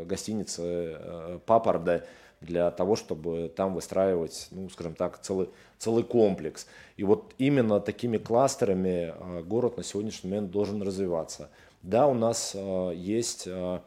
гостиницы 0.04 1.40
Папарда, 1.46 2.04
для 2.40 2.70
того, 2.70 2.96
чтобы 2.96 3.52
там 3.54 3.74
выстраивать, 3.74 4.48
ну, 4.50 4.68
скажем 4.70 4.94
так, 4.94 5.20
целый, 5.20 5.48
целый 5.78 6.04
комплекс. 6.04 6.66
И 6.96 7.04
вот 7.04 7.34
именно 7.38 7.80
такими 7.80 8.16
кластерами 8.18 9.12
а, 9.16 9.42
город 9.42 9.76
на 9.76 9.82
сегодняшний 9.82 10.30
момент 10.30 10.50
должен 10.50 10.82
развиваться. 10.82 11.50
Да, 11.82 12.06
у 12.06 12.14
нас 12.14 12.52
а, 12.54 12.90
есть 12.92 13.48
а, 13.48 13.82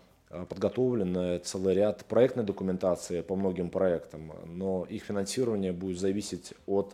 подготовлен 0.50 1.42
целый 1.44 1.76
ряд 1.76 2.06
проектной 2.06 2.44
документации 2.44 3.22
по 3.22 3.36
многим 3.36 3.70
проектам, 3.70 4.32
но 4.46 4.86
их 4.90 5.04
финансирование 5.04 5.74
будет 5.74 6.00
зависеть 6.00 6.54
от 6.66 6.94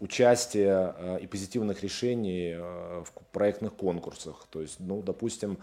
участия 0.00 1.18
и 1.20 1.26
позитивных 1.28 1.84
решений 1.84 2.56
в 2.56 3.12
проектных 3.30 3.74
конкурсах. 3.74 4.44
То 4.50 4.60
есть, 4.60 4.80
ну, 4.80 5.02
допустим, 5.02 5.58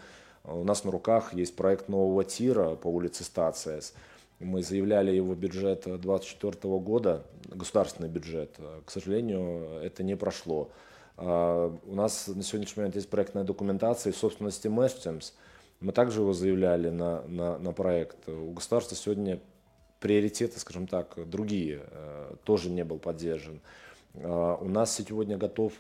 у 0.46 0.64
нас 0.64 0.86
на 0.86 0.92
руках 0.92 1.34
есть 1.34 1.58
проект 1.58 1.90
нового 1.90 2.24
тира 2.24 2.76
по 2.76 2.88
улице 2.88 3.26
Стациес– 3.26 3.94
мы 4.40 4.62
заявляли 4.62 5.12
его 5.12 5.34
бюджет 5.34 5.84
2024 5.84 6.78
года, 6.80 7.26
государственный 7.46 8.10
бюджет. 8.10 8.58
К 8.86 8.92
сожалению, 8.92 9.80
это 9.82 10.04
не 10.04 10.16
прошло. 10.16 10.72
А, 11.18 11.74
у 11.86 11.96
нас 11.96 12.28
на 12.28 12.44
сегодняшний 12.44 12.82
момент 12.82 12.96
есть 12.96 13.10
проектная 13.10 13.44
документация 13.44 14.12
в 14.12 14.18
собственности 14.18 14.68
Мэштемс. 14.68 15.34
Мы 15.80 15.92
также 15.92 16.22
его 16.22 16.34
заявляли 16.34 16.90
на, 16.90 17.22
на, 17.24 17.58
на 17.58 17.72
проект. 17.72 18.28
У 18.28 18.52
государства 18.52 18.96
сегодня 18.98 19.40
приоритеты, 20.00 20.60
скажем 20.60 20.88
так, 20.88 21.18
другие, 21.30 21.82
э, 21.84 22.36
тоже 22.44 22.70
не 22.70 22.84
был 22.84 23.00
поддержан. 23.00 23.62
А, 24.16 24.56
у 24.56 24.68
нас 24.68 24.94
сегодня 24.94 25.38
готов 25.38 25.74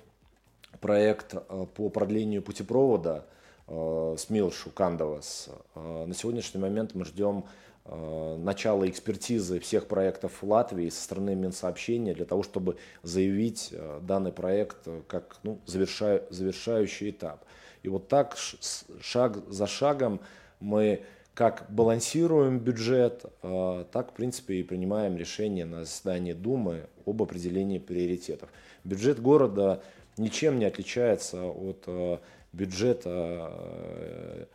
проект 0.79 1.33
э, 1.33 1.65
по 1.73 1.89
продлению 1.89 2.41
путепровода 2.41 3.25
э, 3.67 4.15
с 4.17 4.29
Милшу 4.29 4.71
Кандавас. 4.71 5.49
На 5.75 6.13
сегодняшний 6.13 6.61
момент 6.61 6.95
мы 6.95 7.05
ждем 7.05 7.45
начало 7.87 8.89
экспертизы 8.89 9.59
всех 9.59 9.87
проектов 9.87 10.43
Латвии 10.43 10.89
со 10.89 11.03
стороны 11.03 11.35
Минсообщения 11.35 12.15
для 12.15 12.25
того, 12.25 12.41
чтобы 12.41 12.77
заявить 13.03 13.69
э, 13.71 13.99
данный 14.01 14.31
проект 14.31 14.77
э, 14.87 15.01
как 15.07 15.37
ну, 15.43 15.59
завершаю, 15.67 16.23
завершающий 16.31 17.11
этап. 17.11 17.45
И 17.83 17.89
вот 17.89 18.07
так 18.07 18.37
шаг 19.01 19.37
за 19.47 19.67
шагом 19.67 20.19
мы 20.59 21.03
как 21.35 21.65
балансируем 21.69 22.59
бюджет, 22.59 23.25
так, 23.41 24.11
в 24.11 24.13
принципе, 24.13 24.55
и 24.55 24.63
принимаем 24.63 25.17
решение 25.17 25.65
на 25.65 25.83
заседании 25.83 26.31
Думы 26.31 26.87
об 27.05 27.21
определении 27.21 27.77
приоритетов. 27.77 28.49
Бюджет 28.85 29.21
города 29.21 29.83
ничем 30.15 30.59
не 30.59 30.65
отличается 30.65 31.43
от 31.43 32.21
бюджета 32.53 34.47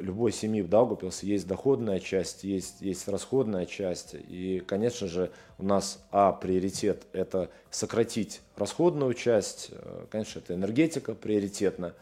любой 0.00 0.32
семьи 0.32 0.62
в 0.62 0.68
Даугавпилсе 0.68 1.26
есть 1.26 1.46
доходная 1.46 2.00
часть, 2.00 2.44
есть, 2.44 2.80
есть 2.80 3.06
расходная 3.08 3.66
часть. 3.66 4.14
И, 4.14 4.62
конечно 4.66 5.06
же, 5.06 5.30
у 5.58 5.64
нас, 5.64 6.02
а, 6.10 6.32
приоритет– 6.32 7.04
это 7.12 7.50
сократить 7.70 8.40
расходную 8.56 9.14
часть. 9.14 9.70
Конечно, 10.10 10.40
это 10.40 10.54
энергетика 10.54 11.14
приоритетна. 11.14 11.94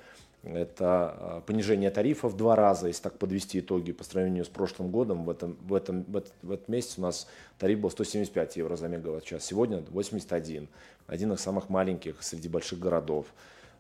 Это 0.45 1.14
а, 1.19 1.40
понижение 1.40 1.90
тарифов 1.90 2.33
в 2.33 2.37
два 2.37 2.55
раза, 2.55 2.87
если 2.87 3.02
так 3.02 3.19
подвести 3.19 3.59
итоги 3.59 3.93
по 3.93 4.05
сравнению 4.05 4.45
с 4.45 4.49
прошлым 4.49 4.90
годом. 4.90 5.25
В 5.25 5.31
этом, 5.31 5.57
в 5.62 5.75
этом, 5.75 6.05
в 6.05 6.17
этом, 6.17 6.33
в 6.43 6.52
этом 6.52 6.73
месяце 6.73 7.00
у 7.00 7.02
нас 7.02 7.26
тариф 7.59 7.81
был 7.81 7.90
175 7.90 8.57
евро 8.57 8.76
за 8.76 8.88
мегаватт-час, 8.88 9.45
сегодня 9.45 9.83
81. 9.90 10.69
Один 11.07 11.33
из 11.33 11.40
самых 11.40 11.69
маленьких 11.69 12.23
среди 12.23 12.49
больших 12.49 12.78
городов. 12.78 13.26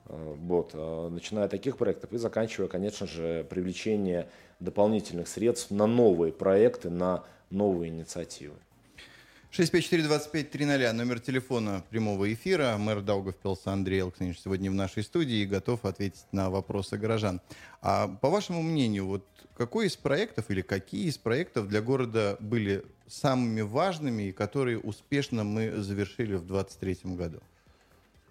Э, 0.08 0.34
вот, 0.38 0.70
э, 0.72 1.08
начиная 1.10 1.44
от 1.44 1.50
таких 1.50 1.76
проектов 1.76 2.12
и 2.12 2.18
заканчивая, 2.18 2.68
конечно 2.68 3.06
же, 3.06 3.46
привлечение 3.48 4.28
дополнительных 4.60 5.28
средств 5.28 5.70
на 5.70 5.86
новые 5.86 6.32
проекты, 6.32 6.90
на 6.90 7.24
новые 7.50 7.90
инициативы. 7.90 8.54
654-2530, 9.52 10.92
номер 10.92 11.20
телефона 11.20 11.82
прямого 11.88 12.30
эфира. 12.32 12.76
Мэр 12.78 13.00
Даугавпилса 13.00 13.72
Андрей 13.72 14.02
Алксанович 14.02 14.40
сегодня 14.40 14.70
в 14.70 14.74
нашей 14.74 15.02
студии 15.02 15.38
и 15.38 15.46
готов 15.46 15.84
ответить 15.86 16.26
на 16.32 16.50
вопросы 16.50 16.98
горожан. 16.98 17.40
А 17.80 18.08
по 18.08 18.28
вашему 18.28 18.62
мнению, 18.62 19.06
вот 19.06 19.24
какой 19.56 19.86
из 19.86 19.96
проектов 19.96 20.50
или 20.50 20.60
какие 20.60 21.06
из 21.06 21.16
проектов 21.16 21.66
для 21.68 21.80
города 21.80 22.36
были 22.40 22.84
самыми 23.06 23.62
важными 23.62 24.24
и 24.24 24.32
которые 24.32 24.78
успешно 24.78 25.44
мы 25.44 25.76
завершили 25.82 26.34
в 26.34 26.46
2023 26.46 27.14
году? 27.16 27.40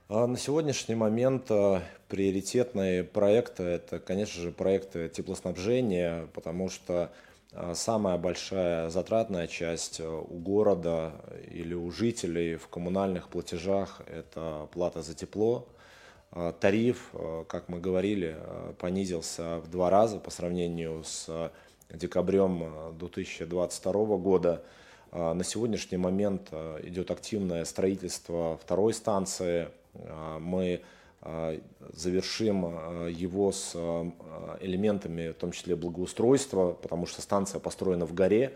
А 0.10 0.26
на 0.26 0.38
сегодняшний 0.38 0.96
момент 0.96 1.52
а, 1.52 1.84
приоритетные 2.08 3.04
проекты– 3.04 3.64
это, 3.64 4.00
конечно 4.00 4.42
же, 4.42 4.54
проекты 4.54 5.10
теплоснабжения, 5.10 6.30
потому 6.34 6.70
что 6.70 7.12
а, 7.52 7.76
самая 7.76 8.18
большая 8.18 8.90
затратная 8.90 9.48
часть 9.48 10.00
у 10.00 10.24
города 10.24 11.12
или 11.52 11.74
у 11.74 11.92
жителей 11.92 12.56
в 12.56 12.70
коммунальных 12.70 13.28
платежах– 13.28 14.02
это 14.08 14.70
плата 14.72 15.02
за 15.02 15.14
тепло. 15.14 15.68
Тариф, 16.60 17.12
как 17.48 17.68
мы 17.68 17.80
говорили, 17.80 18.38
понизился 18.80 19.60
в 19.60 19.70
два 19.70 19.90
раза 19.90 20.20
по 20.20 20.30
сравнению 20.30 21.04
с 21.06 21.52
декабрем 21.90 22.98
2022 22.98 23.92
года. 24.18 24.64
На 25.14 25.44
сегодняшний 25.44 25.98
момент 25.98 26.52
идет 26.84 27.12
активное 27.12 27.64
строительство 27.64 28.58
второй 28.58 28.94
станции 28.94 29.70
мы 30.40 30.82
завершим 31.94 33.10
его 33.10 33.52
с 33.52 33.76
элементами, 34.62 35.30
в 35.30 35.34
том 35.34 35.52
числе 35.52 35.76
благоустройства, 35.76 36.74
потому 36.74 37.08
что 37.08 37.22
станция 37.22 37.60
построена 37.60 38.06
в 38.06 38.14
горе. 38.14 38.56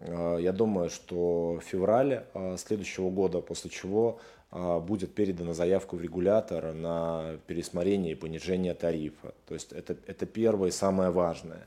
Я 0.00 0.52
думаю, 0.52 0.90
что 0.90 1.60
в 1.60 1.64
феврале 1.64 2.26
следующего 2.56 3.10
года, 3.10 3.40
после 3.40 3.70
чего 3.70 4.18
будет 4.50 5.14
передана 5.14 5.54
заявка 5.54 5.94
в 5.94 6.02
регулятор 6.02 6.74
на 6.74 7.36
пересмотрение 7.46 8.12
и 8.12 8.16
понижение 8.16 8.74
тарифа. 8.74 9.32
То 9.46 9.54
есть 9.54 9.72
это, 9.72 9.96
это 10.06 10.26
первое 10.26 10.68
и 10.68 10.72
самое 10.72 11.10
важное. 11.10 11.66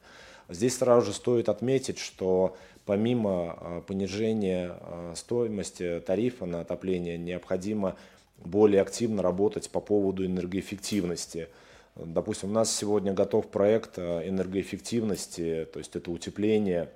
Здесь 0.50 0.78
сразу 0.78 1.08
же 1.08 1.14
стоит 1.14 1.50
отметить, 1.50 1.98
что 1.98 2.56
помимо 2.86 3.54
а, 3.54 3.82
понижения 3.82 4.78
а, 4.80 5.14
стоимости 5.16 6.02
тарифа 6.06 6.46
на 6.46 6.62
отопление 6.62 7.18
необходимо 7.18 7.96
более 8.38 8.82
активно 8.82 9.22
работать 9.22 9.70
по 9.70 9.80
поводу 9.80 10.26
энергоэффективности. 10.26 11.48
Допустим, 11.96 12.50
у 12.50 12.54
нас 12.54 12.76
сегодня 12.76 13.14
готов 13.14 13.48
проект 13.48 13.98
а, 13.98 14.28
энергоэффективности, 14.28 15.68
то 15.72 15.80
есть 15.80 15.96
это 15.96 16.12
утепление 16.12 16.90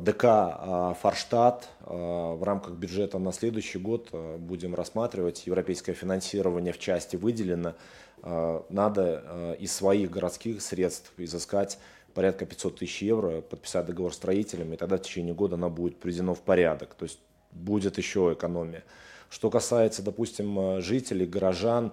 ДК 0.00 0.24
«Форштадт». 1.00 1.68
В 1.86 2.42
рамках 2.42 2.74
бюджета 2.74 3.18
на 3.20 3.32
следующий 3.32 3.78
год 3.78 4.10
будем 4.38 4.74
рассматривать. 4.74 5.46
Европейское 5.46 5.94
финансирование 5.94 6.72
в 6.72 6.80
части 6.80 7.14
выделено. 7.14 7.74
Надо 8.24 9.56
из 9.60 9.72
своих 9.72 10.10
городских 10.10 10.60
средств 10.62 11.12
изыскать 11.16 11.78
порядка 12.14 12.46
500 12.46 12.78
тысяч 12.78 13.02
евро, 13.02 13.40
подписать 13.40 13.86
договор 13.86 14.12
с 14.12 14.16
строителями, 14.16 14.74
и 14.74 14.76
тогда 14.76 14.96
в 14.96 15.02
течение 15.02 15.34
года 15.34 15.54
она 15.54 15.68
будет 15.68 15.98
приведена 15.98 16.34
в 16.34 16.40
порядок. 16.40 16.94
То 16.94 17.04
есть 17.04 17.20
будет 17.52 17.98
еще 17.98 18.32
экономия. 18.32 18.84
Что 19.28 19.50
касается, 19.50 20.02
допустим, 20.02 20.80
жителей, 20.80 21.26
горожан, 21.26 21.92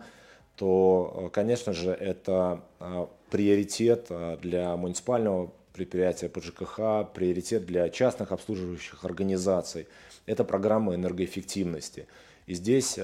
то, 0.56 1.30
конечно 1.34 1.72
же, 1.74 1.92
это 1.92 2.64
а, 2.80 3.10
приоритет 3.30 4.10
для 4.42 4.76
муниципального 4.76 5.52
предприятия 5.72 6.30
по 6.30 6.42
ЖКХ, 6.42 7.14
приоритет 7.14 7.68
для 7.68 7.90
частных 7.90 8.32
обслуживающих 8.32 9.06
организаций. 9.06 9.88
Это 10.26 10.44
программа 10.44 10.96
энергоэффективности. 10.96 12.08
И 12.48 12.56
здесь 12.56 12.98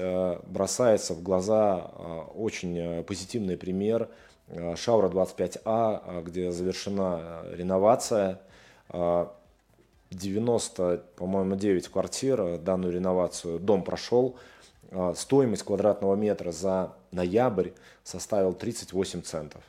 бросается 0.46 1.14
в 1.14 1.22
глаза 1.22 1.76
очень 2.34 3.04
позитивный 3.04 3.56
пример– 3.56 4.08
Э, 4.48 4.76
Шаура 4.76 5.08
25А, 5.08 6.02
э, 6.06 6.22
где 6.22 6.50
завершена 6.52 7.42
э, 7.44 7.56
реновация. 7.56 8.40
90, 10.14 11.04
по-моему, 11.16 11.56
9 11.56 11.88
квартир, 11.88 12.58
данную 12.58 12.92
реновацию 12.92 13.58
дом 13.58 13.82
прошел. 13.82 14.36
Стоимость 15.14 15.62
квадратного 15.64 16.14
метра 16.14 16.52
за 16.52 16.92
ноябрь 17.10 17.70
составил 18.04 18.52
38 18.52 19.22
центов. 19.22 19.62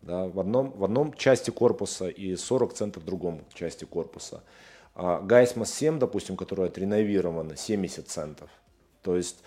Да, 0.00 0.26
в, 0.26 0.40
одном, 0.40 0.70
в 0.70 0.84
одном 0.84 1.12
части 1.12 1.50
корпуса 1.50 2.08
и 2.08 2.36
40 2.36 2.72
центов 2.72 3.02
в 3.02 3.06
другом 3.06 3.40
части 3.52 3.84
корпуса. 3.84 4.42
Гайсмос 4.94 5.70
7, 5.74 5.98
допустим, 5.98 6.36
которая 6.36 6.68
отреновирована, 6.68 7.56
70 7.56 8.08
центов. 8.08 8.48
То 9.02 9.16
есть 9.16 9.42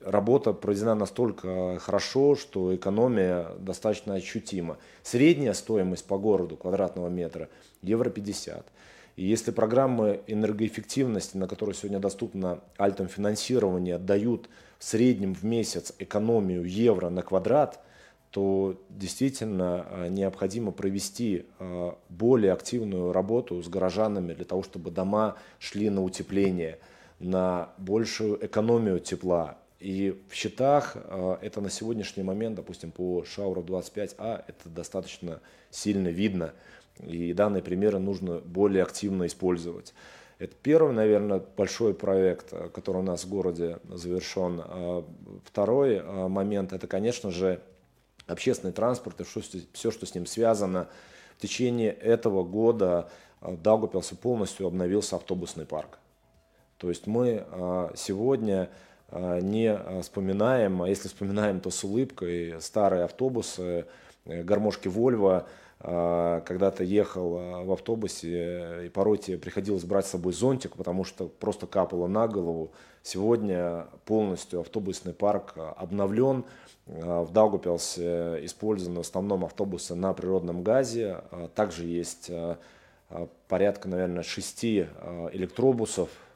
работа 0.00 0.52
проведена 0.52 0.94
настолько 0.94 1.78
хорошо, 1.78 2.36
что 2.36 2.74
экономия 2.74 3.50
достаточно 3.58 4.14
ощутима. 4.14 4.78
Средняя 5.02 5.52
стоимость 5.52 6.06
по 6.06 6.18
городу 6.18 6.56
квадратного 6.56 7.08
метра 7.08 7.48
евро 7.82 8.10
50. 8.10 8.66
И 9.16 9.24
если 9.24 9.50
программы 9.50 10.22
энергоэффективности, 10.26 11.36
на 11.36 11.46
которые 11.46 11.74
сегодня 11.74 11.98
доступно 11.98 12.60
альтом 12.78 13.08
финансирование, 13.08 13.98
дают 13.98 14.48
в 14.78 14.84
среднем 14.84 15.34
в 15.34 15.42
месяц 15.42 15.92
экономию 15.98 16.64
евро 16.64 17.10
на 17.10 17.22
квадрат, 17.22 17.80
то 18.30 18.80
действительно 18.88 19.86
а, 19.88 20.08
необходимо 20.08 20.70
провести 20.70 21.46
а, 21.58 21.98
более 22.08 22.52
активную 22.52 23.12
работу 23.12 23.60
с 23.60 23.68
горожанами 23.68 24.32
для 24.32 24.44
того, 24.44 24.62
чтобы 24.62 24.90
дома 24.90 25.36
шли 25.58 25.90
на 25.90 26.02
утепление, 26.02 26.78
на 27.18 27.70
большую 27.76 28.44
экономию 28.44 29.00
тепла 29.00 29.58
и 29.80 30.22
в 30.28 30.34
счетах 30.34 30.92
э, 30.94 31.36
это 31.40 31.62
на 31.62 31.70
сегодняшний 31.70 32.22
момент, 32.22 32.56
допустим, 32.56 32.92
по 32.92 33.24
Шауру 33.24 33.62
25А, 33.62 34.44
это 34.46 34.68
достаточно 34.68 35.40
сильно 35.70 36.08
видно. 36.08 36.52
И 37.02 37.32
данные 37.32 37.62
примеры 37.62 37.98
нужно 37.98 38.40
более 38.40 38.82
активно 38.82 39.26
использовать. 39.26 39.94
Это 40.38 40.54
первый, 40.62 40.92
наверное, 40.92 41.42
большой 41.56 41.94
проект, 41.94 42.52
э, 42.52 42.68
который 42.74 42.98
у 42.98 43.02
нас 43.02 43.24
в 43.24 43.30
городе 43.30 43.78
завершен. 43.88 44.60
А 44.62 45.04
второй 45.46 46.02
момент– 46.28 46.72
это, 46.74 46.86
конечно 46.86 47.30
же, 47.30 47.62
общественный 48.26 48.74
транспорт 48.74 49.22
и 49.22 49.24
все, 49.24 49.90
что 49.90 50.04
с 50.04 50.14
ним 50.14 50.26
связано. 50.26 50.88
В 51.38 51.40
течение 51.40 51.92
этого 51.92 52.44
года 52.44 53.08
в 53.40 53.56
Даугавпилсе 53.56 54.14
полностью 54.14 54.66
обновился 54.66 55.16
автобусный 55.16 55.64
парк. 55.64 55.98
То 56.76 56.90
есть 56.90 57.06
мы 57.06 57.46
сегодня 57.96 58.64
а, 58.64 58.68
не 59.12 59.72
а, 59.72 60.00
вспоминаем, 60.02 60.82
а 60.82 60.88
если 60.88 61.08
вспоминаем, 61.08 61.60
то 61.60 61.70
с 61.70 61.82
улыбкой, 61.82 62.60
старые 62.60 63.04
автобусы, 63.04 63.86
э, 64.24 64.42
гармошки 64.42 64.88
Volvo, 64.88 65.44
а, 65.80 66.40
когда-то 66.42 66.84
ехал 66.84 67.64
в 67.64 67.72
автобусе, 67.72 68.86
и 68.86 68.88
порой 68.88 69.18
тебе 69.18 69.38
приходилось 69.38 69.84
брать 69.84 70.06
с 70.06 70.10
собой 70.10 70.32
зонтик, 70.32 70.76
потому 70.76 71.04
что 71.04 71.26
просто 71.26 71.66
капало 71.66 72.06
на 72.06 72.28
голову. 72.28 72.72
Сегодня 73.02 73.86
полностью 74.04 74.60
автобусный 74.60 75.14
парк 75.14 75.54
обновлен. 75.56 76.44
В 76.86 77.30
Даугупилсе 77.32 78.44
использованы 78.44 78.98
в 78.98 79.00
основном 79.00 79.44
автобусы 79.44 79.94
на 79.94 80.12
природном 80.12 80.62
газе. 80.62 81.22
Также 81.54 81.86
есть 81.86 82.30
порядка, 83.48 83.88
наверное, 83.88 84.22
шести 84.22 84.86
электробусов 85.32 86.10
Э, 86.10 86.29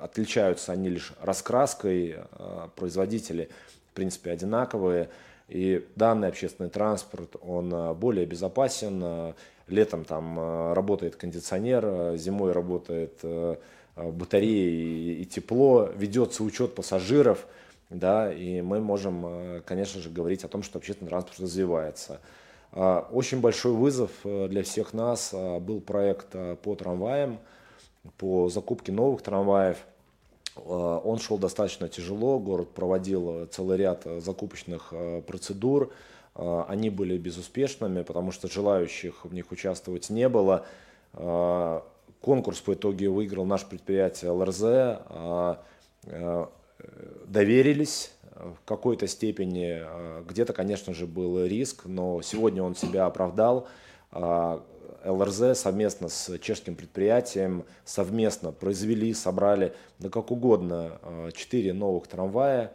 отличаются 0.00 0.72
они 0.72 0.88
лишь 0.88 1.12
раскраской, 1.20 2.16
э, 2.16 2.68
производители 2.76 3.48
в 3.90 3.94
принципе 3.94 4.30
одинаковые. 4.30 5.08
И 5.48 5.86
данный 5.94 6.28
общественный 6.28 6.70
транспорт, 6.70 7.36
он 7.40 7.72
э, 7.72 7.94
более 7.94 8.26
безопасен. 8.26 9.34
Летом 9.68 10.04
там 10.04 10.72
работает 10.74 11.16
кондиционер, 11.16 12.16
зимой 12.16 12.52
работает 12.52 13.20
батареи 13.96 15.16
и 15.20 15.24
тепло, 15.24 15.90
ведется 15.92 16.44
учет 16.44 16.76
пассажиров, 16.76 17.48
да, 17.90 18.32
и 18.32 18.60
мы 18.60 18.78
можем, 18.78 19.60
конечно 19.66 20.00
же, 20.00 20.08
говорить 20.08 20.44
о 20.44 20.48
том, 20.48 20.62
что 20.62 20.78
общественный 20.78 21.08
транспорт 21.08 21.40
развивается. 21.40 22.20
Очень 22.70 23.40
большой 23.40 23.72
вызов 23.72 24.12
для 24.22 24.62
всех 24.62 24.92
нас 24.92 25.34
был 25.34 25.80
проект 25.80 26.28
по 26.62 26.76
трамваям 26.76 27.40
по 28.18 28.48
закупке 28.48 28.92
новых 28.92 29.22
трамваев. 29.22 29.78
Э, 30.56 31.00
он 31.04 31.18
шел 31.18 31.38
достаточно 31.38 31.88
тяжело, 31.88 32.38
город 32.38 32.70
проводил 32.70 33.46
целый 33.46 33.78
ряд 33.78 34.04
закупочных 34.18 34.88
э, 34.92 35.22
процедур. 35.22 35.92
Э, 36.34 36.64
они 36.68 36.90
были 36.90 37.18
безуспешными, 37.18 38.02
потому 38.02 38.32
что 38.32 38.48
желающих 38.48 39.24
в 39.24 39.34
них 39.34 39.50
участвовать 39.52 40.10
не 40.10 40.28
было. 40.28 40.66
Конкурс 42.20 42.60
по 42.60 42.74
итоге 42.74 43.08
выиграл 43.08 43.46
наше 43.46 43.66
предприятие 43.66 44.32
ЛРЗ. 44.32 45.00
Доверились 47.26 48.12
в 48.34 48.56
какой-то 48.66 49.06
степени. 49.06 49.80
Где-то, 50.28 50.52
конечно 50.52 50.92
же, 50.92 51.06
был 51.06 51.42
риск, 51.46 51.86
но 51.86 52.20
сегодня 52.20 52.62
он 52.62 52.76
себя 52.76 53.06
оправдал. 53.06 53.66
ЛРЗ 55.04 55.58
совместно 55.58 56.08
с 56.08 56.38
чешским 56.38 56.76
предприятием 56.76 57.64
совместно 57.84 58.52
произвели, 58.52 59.12
собрали, 59.14 59.74
да 59.98 60.08
как 60.08 60.30
угодно, 60.30 60.98
4 61.34 61.70
э, 61.70 61.72
новых 61.72 62.06
трамвая. 62.06 62.72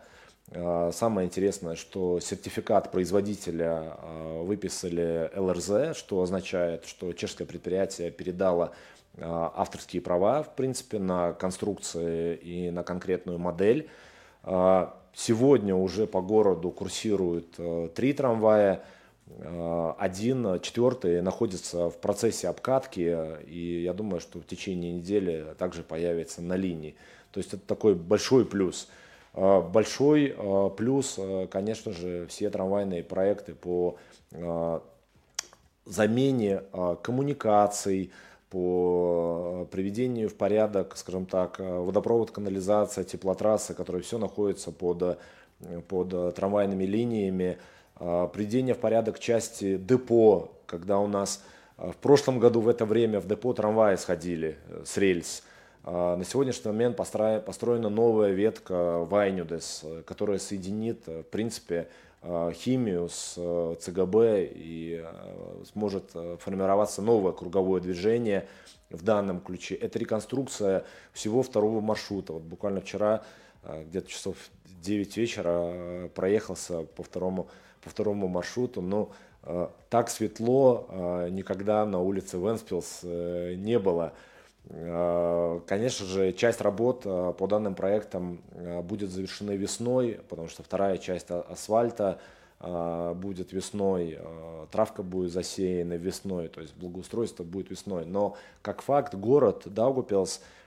Э, 0.49 0.91
самое 0.93 1.27
интересное, 1.27 1.75
что 1.75 2.19
сертификат 2.19 2.91
производителя 2.91 3.97
э, 3.97 4.41
выписали 4.43 5.31
ЛРЗ, 5.35 5.97
что 5.97 6.21
означает, 6.21 6.85
что 6.85 7.13
чешское 7.13 7.47
предприятие 7.47 8.11
передало 8.11 8.73
авторские 9.17 10.01
права, 10.01 10.41
в 10.41 10.55
принципе, 10.55 10.97
на 10.97 11.33
конструкции 11.33 12.33
и 12.37 12.71
на 12.71 12.81
конкретную 12.81 13.39
модель. 13.39 13.89
Сегодня 15.13 15.75
уже 15.75 16.07
по 16.07 16.21
городу 16.21 16.71
курсируют 16.71 17.59
три 17.93 18.13
трамвая. 18.13 18.85
Э, 19.39 19.93
один, 19.97 20.59
четвертый 20.61 21.21
находится 21.21 21.89
в 21.89 21.97
процессе 21.97 22.47
обкатки, 22.47 23.39
и 23.45 23.83
я 23.83 23.93
думаю, 23.93 24.19
что 24.19 24.39
в 24.39 24.45
течение 24.45 24.91
недели 24.93 25.55
также 25.57 25.83
появится 25.83 26.41
на 26.41 26.55
линии. 26.55 26.95
То 27.31 27.39
есть 27.39 27.53
это 27.53 27.63
такой 27.65 27.95
большой 27.95 28.45
плюс. 28.45 28.87
Э, 29.33 29.61
большой 29.61 30.35
э, 30.37 30.69
плюс, 30.75 31.19
конечно 31.49 31.91
же, 31.91 32.27
все 32.27 32.49
трамвайные 32.49 33.03
проекты 33.03 33.53
по 33.55 33.97
замене 35.85 36.61
коммуникаций, 37.01 38.11
по 38.49 39.67
приведению 39.71 40.29
в 40.29 40.35
порядок, 40.35 40.95
скажем 40.95 41.25
так, 41.25 41.59
водопровод, 41.59 42.31
канализация, 42.31 43.03
теплотрассы, 43.03 43.73
которые 43.73 44.01
все 44.01 44.17
находятся 44.17 44.71
под, 44.71 45.19
под 45.89 46.35
трамвайными 46.35 46.85
линиями, 46.85 47.57
приведение 48.01 48.73
в 48.73 48.79
порядок 48.79 49.19
части 49.19 49.77
депо, 49.77 50.51
когда 50.65 50.99
у 50.99 51.07
нас 51.07 51.43
в 51.77 51.95
прошлом 51.97 52.39
году 52.39 52.59
в 52.59 52.67
это 52.67 52.85
время 52.85 53.19
в 53.19 53.27
депо 53.27 53.53
трамваи 53.53 53.95
сходили 53.95 54.57
с 54.83 54.97
рельс. 54.97 55.43
На 55.83 56.23
сегодняшний 56.23 56.71
момент 56.71 56.97
построена 56.97 57.89
новая 57.89 58.31
ветка 58.31 58.99
Вайнюдес, 59.05 59.85
которая 60.05 60.39
соединит, 60.39 61.07
в 61.07 61.23
принципе, 61.23 61.87
Э, 62.23 62.51
химию 62.53 63.09
с 63.09 63.33
э, 63.35 63.75
ЦГБ 63.79 64.51
и 64.53 65.01
э, 65.03 65.63
сможет 65.73 66.11
формироваться 66.39 67.01
новое 67.01 67.31
круговое 67.31 67.81
движение 67.81 68.47
в 68.91 69.03
данном 69.03 69.39
ключе. 69.39 69.73
Это 69.73 69.97
реконструкция 69.97 70.85
всего 71.13 71.41
второго 71.41 71.81
маршрута. 71.81 72.33
Вот 72.33 72.43
буквально 72.43 72.81
вчера 72.81 73.23
где-то 73.63 74.07
часов 74.07 74.37
9 74.65 75.17
вечера 75.17 76.09
проехался 76.09 76.83
по 76.83 77.03
второму, 77.03 77.47
по 77.83 77.89
второму 77.89 78.27
маршруту. 78.27 78.81
Но 78.81 79.11
так 79.89 80.09
светло 80.09 81.27
никогда 81.31 81.83
на 81.85 81.99
улице 81.99 82.37
Венспилс 82.37 83.01
не 83.03 83.79
было. 83.79 84.13
Э, 84.69 85.59
конечно 85.67 86.05
же, 86.05 86.33
часть 86.33 86.61
работ 86.61 87.01
э, 87.05 87.33
по 87.37 87.47
данным 87.47 87.75
проектам 87.75 88.41
э, 88.51 88.81
будет 88.81 89.09
завершена 89.09 89.51
весной, 89.51 90.19
потому 90.29 90.47
что 90.47 90.63
вторая 90.63 90.97
часть 90.97 91.31
асфальта 91.31 92.19
будет 93.15 93.53
весной, 93.53 94.19
травка 94.69 95.01
будет 95.01 95.31
засеяна 95.31 95.93
весной, 95.93 96.47
то 96.47 96.61
есть 96.61 96.75
благоустройство 96.75 97.43
будет 97.43 97.71
весной. 97.71 98.05
Но 98.05 98.37
как 98.61 98.83
факт 98.83 99.15
город 99.15 99.63
Даугупилс– 99.65 100.41
а, 100.51 100.60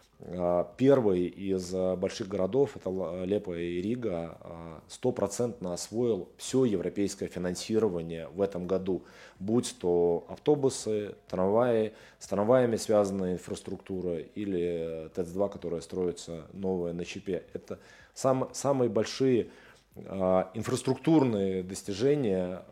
первый 0.79 1.27
из 1.27 1.71
а, 1.75 1.97
больших 1.97 2.29
городов, 2.29 2.77
это 2.77 3.25
Лепа 3.25 3.59
и 3.59 3.83
Рига, 3.83 4.39
а, 4.41 4.81
стопроцентно 4.89 5.75
освоил 5.75 6.31
все 6.39 6.65
европейское 6.65 7.29
финансирование 7.29 8.29
в 8.29 8.41
этом 8.41 8.67
году, 8.67 9.05
будь 9.39 9.77
то 9.79 10.25
автобусы, 10.29 11.15
трамваи, 11.29 11.93
с 12.19 12.27
трамваями 12.27 12.77
связанная 12.77 13.35
инфраструктура 13.35 14.19
или 14.19 15.11
ТЭЦ-2, 15.15 15.53
которая 15.53 15.83
строится 15.83 16.47
новая 16.55 16.95
на 16.95 17.05
Чипе. 17.05 17.45
Это 17.53 17.79
сам, 18.15 18.49
самые 18.53 18.89
большие 18.89 19.51
инфраструктурные 19.97 21.63
достижения, 21.63 22.65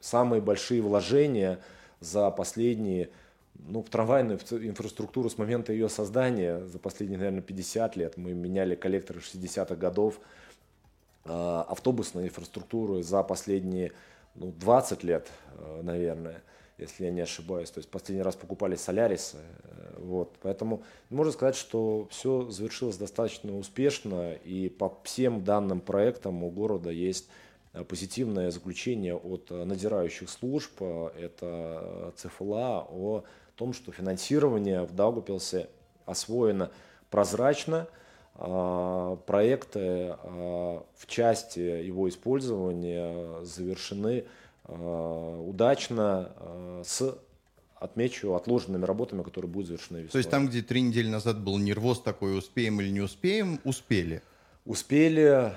самые 0.00 0.40
большие 0.40 0.80
вложения 0.80 1.58
за 2.00 2.30
последние 2.30 3.10
ну, 3.54 3.82
трамвайную 3.82 4.38
инфраструктуру 4.38 5.30
с 5.30 5.38
момента 5.38 5.72
ее 5.72 5.88
создания 5.88 6.64
за 6.66 6.78
последние, 6.78 7.18
наверное, 7.18 7.42
50 7.42 7.96
лет. 7.96 8.16
Мы 8.16 8.32
меняли 8.32 8.74
коллекторы 8.74 9.20
60-х 9.20 9.76
годов, 9.76 10.20
а, 11.24 11.64
автобусную 11.68 12.26
инфраструктуру 12.26 13.02
за 13.02 13.22
последние 13.22 13.92
ну, 14.34 14.52
20 14.52 15.04
лет, 15.04 15.28
а, 15.56 15.82
наверное, 15.82 16.42
если 16.78 17.04
я 17.04 17.10
не 17.10 17.20
ошибаюсь. 17.20 17.70
То 17.70 17.78
есть 17.78 17.90
последний 17.90 18.22
раз 18.22 18.34
покупали 18.34 18.74
солярисы. 18.74 19.36
Э, 19.36 19.98
вот. 19.98 20.34
Поэтому 20.42 20.82
можно 21.10 21.32
сказать, 21.32 21.56
что 21.56 22.08
все 22.10 22.50
завершилось 22.50 22.96
достаточно 22.96 23.56
успешно, 23.56 24.32
и 24.32 24.68
по 24.68 24.98
всем 25.04 25.44
данным 25.44 25.80
проектам 25.80 26.42
у 26.42 26.50
города 26.50 26.90
есть 26.90 27.28
э, 27.72 27.84
позитивное 27.84 28.50
заключение 28.50 29.14
от 29.14 29.50
э, 29.50 29.64
надзирающих 29.64 30.28
служб, 30.28 30.82
это 30.82 32.12
ЦФЛА 32.16 32.88
о 32.90 33.24
том, 33.62 33.72
что 33.72 33.92
финансирование 33.92 34.82
в 34.82 34.92
Даугупилсе 34.92 35.68
освоено 36.04 36.72
прозрачно, 37.10 37.86
а, 38.34 39.14
проекты 39.24 40.16
а, 40.18 40.84
в 40.96 41.06
части 41.06 41.60
его 41.60 42.08
использования 42.08 43.44
завершены 43.44 44.24
а, 44.64 45.40
удачно 45.40 46.32
с 46.84 47.16
отмечу 47.76 48.34
отложенными 48.34 48.84
работами, 48.84 49.22
которые 49.22 49.48
будут 49.48 49.68
завершены 49.68 49.98
весной. 49.98 50.10
То 50.10 50.18
есть 50.18 50.30
там, 50.30 50.48
где 50.48 50.62
три 50.62 50.80
недели 50.80 51.08
назад 51.08 51.40
был 51.40 51.56
нервоз 51.58 52.00
такой, 52.00 52.36
успеем 52.36 52.80
или 52.80 52.90
не 52.90 53.00
успеем, 53.00 53.60
успели? 53.62 54.22
Успели. 54.64 55.52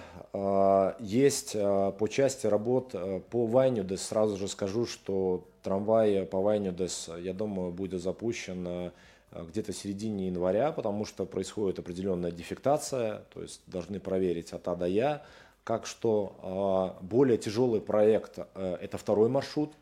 Есть 0.99 1.53
по 1.53 2.07
части 2.09 2.47
работ 2.47 2.95
по 3.29 3.45
Вайнюде, 3.45 3.97
сразу 3.97 4.37
же 4.37 4.47
скажу, 4.47 4.85
что 4.85 5.47
трамвай 5.65 6.25
по 6.25 6.41
Вайнюдес, 6.41 7.09
я 7.17 7.33
думаю, 7.33 7.71
будет 7.71 7.99
запущен 8.01 8.67
э, 8.67 8.91
где-то 9.31 9.73
в 9.73 9.75
середине 9.75 10.27
января, 10.27 10.71
потому 10.71 11.05
что 11.05 11.25
происходит 11.25 11.79
определенная 11.79 12.31
дефектация, 12.31 13.23
то 13.33 13.41
есть 13.41 13.61
должны 13.65 13.99
проверить 13.99 14.53
от 14.53 14.67
А 14.67 14.75
до 14.75 14.85
Я, 14.85 15.23
как 15.63 15.87
что. 15.87 16.35
А, 16.43 17.03
более 17.03 17.39
тяжелый 17.39 17.81
проект 17.81 18.37
э,– 18.37 18.77
это 18.81 18.99
второй 18.99 19.27
маршрут, 19.27 19.73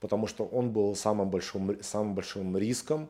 потому 0.00 0.26
что 0.26 0.44
он 0.44 0.70
был 0.72 0.96
самым 0.96 1.30
большим, 1.30 1.80
самым 1.82 2.16
большим 2.16 2.56
риском. 2.56 3.08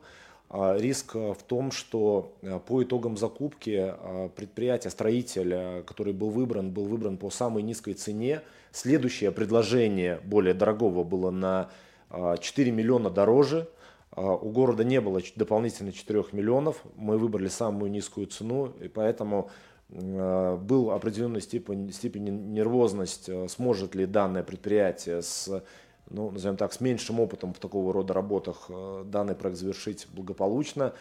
А, 0.51 0.77
риск 0.77 1.15
в 1.15 1.43
том, 1.47 1.71
что 1.71 2.31
э, 2.43 2.59
по 2.59 2.83
итогам 2.83 3.17
закупки 3.17 3.91
предприятие, 4.35 4.91
строитель, 4.91 5.83
который 5.83 6.13
был 6.13 6.29
выбран, 6.29 6.69
был 6.69 6.85
выбран 6.85 7.17
по 7.17 7.31
самой 7.31 7.63
низкой 7.63 7.93
цене. 7.93 8.41
Следующее 8.71 9.31
предложение 9.31 10.19
более 10.23 10.53
дорогого 10.53 11.03
было 11.03 11.31
на 11.31 11.71
4 12.11 12.71
миллиона 12.71 13.09
дороже. 13.09 13.67
А, 14.11 14.35
у 14.35 14.49
города 14.49 14.83
не 14.83 14.99
было 15.01 15.21
дополнительно 15.35 15.91
4 15.91 16.25
миллионов. 16.31 16.83
Мы 16.95 17.17
выбрали 17.17 17.47
самую 17.47 17.91
низкую 17.91 18.27
цену, 18.27 18.73
и 18.81 18.87
поэтому 18.87 19.49
а, 19.91 20.57
был 20.57 20.91
определенной 20.91 21.41
степень, 21.41 21.91
степени 21.91 22.29
нервозность, 22.29 23.29
а, 23.29 23.47
сможет 23.47 23.95
ли 23.95 24.05
данное 24.05 24.43
предприятие 24.43 25.21
с, 25.21 25.63
ну, 26.09 26.31
назовем 26.31 26.57
так, 26.57 26.73
с 26.73 26.81
меньшим 26.81 27.19
опытом 27.19 27.53
в 27.53 27.59
такого 27.59 27.93
рода 27.93 28.13
работах 28.13 28.69
данный 29.05 29.35
проект 29.35 29.57
завершить 29.57 30.07
благополучно. 30.11 30.93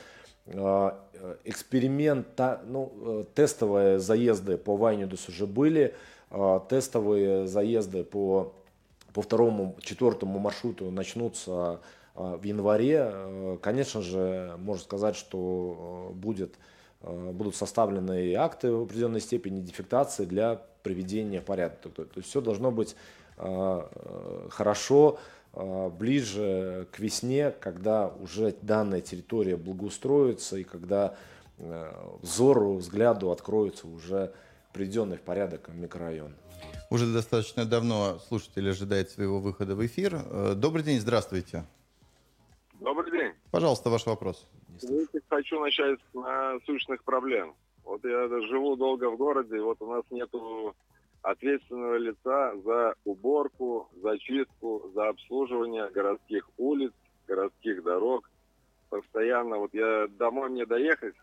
Эксперимент, 1.44 2.28
ну, 2.66 3.26
тестовые 3.34 3.98
заезды 3.98 4.56
по 4.56 4.76
Вайнюдус 4.76 5.28
уже 5.28 5.46
были, 5.46 5.94
тестовые 6.70 7.46
заезды 7.46 8.02
по 8.02 8.54
по 9.18 9.22
второму, 9.22 9.74
четвертому 9.80 10.38
маршруту 10.38 10.92
начнутся 10.92 11.80
а, 12.14 12.36
в 12.36 12.44
январе. 12.44 13.10
Э, 13.10 13.58
конечно 13.60 14.00
же, 14.00 14.54
можно 14.58 14.84
сказать, 14.84 15.16
что 15.16 16.12
э, 16.12 16.14
будет, 16.14 16.54
э, 17.02 17.32
будут 17.32 17.56
составлены 17.56 18.32
акты 18.36 18.70
в 18.70 18.84
определенной 18.84 19.20
степени 19.20 19.58
дефектации 19.58 20.24
для 20.24 20.62
приведения 20.84 21.40
порядка. 21.40 21.88
То 21.88 22.06
есть 22.14 22.28
все 22.28 22.40
должно 22.40 22.70
быть 22.70 22.94
хорошо 23.36 25.18
ближе 25.52 26.86
к 26.92 27.00
весне, 27.00 27.50
когда 27.50 28.12
уже 28.20 28.54
данная 28.62 29.00
территория 29.00 29.56
благоустроится 29.56 30.58
и 30.58 30.64
когда 30.64 31.16
взору, 32.22 32.74
взгляду 32.76 33.30
откроется 33.32 33.88
уже 33.88 34.32
приведенный 34.72 35.16
в 35.16 35.22
порядок 35.22 35.68
микрорайон. 35.68 36.34
Уже 36.90 37.12
достаточно 37.12 37.64
давно 37.64 38.18
слушатель 38.18 38.68
ожидает 38.70 39.10
своего 39.10 39.40
выхода 39.40 39.74
в 39.74 39.84
эфир. 39.84 40.14
Э, 40.14 40.54
добрый 40.54 40.82
день, 40.82 41.00
здравствуйте. 41.00 41.64
Добрый 42.80 43.10
день. 43.10 43.32
Пожалуйста, 43.50 43.90
ваш 43.90 44.06
вопрос. 44.06 44.46
Хочу 45.28 45.60
начать 45.60 45.98
с 46.00 46.14
насущных 46.14 47.02
проблем. 47.04 47.54
Вот 47.84 48.04
я 48.04 48.28
живу 48.48 48.76
долго 48.76 49.10
в 49.10 49.16
городе, 49.16 49.56
и 49.56 49.60
вот 49.60 49.80
у 49.80 49.86
нас 49.86 50.04
нету 50.10 50.74
ответственного 51.22 51.96
лица 51.96 52.54
за 52.64 52.94
уборку, 53.04 53.88
за 54.02 54.18
чистку, 54.18 54.90
за 54.94 55.08
обслуживание 55.08 55.90
городских 55.90 56.48
улиц, 56.58 56.92
городских 57.26 57.82
дорог. 57.82 58.30
Постоянно, 58.88 59.58
вот 59.58 59.74
я 59.74 60.06
домой 60.08 60.48
мне 60.50 60.64
доехать, 60.64 61.14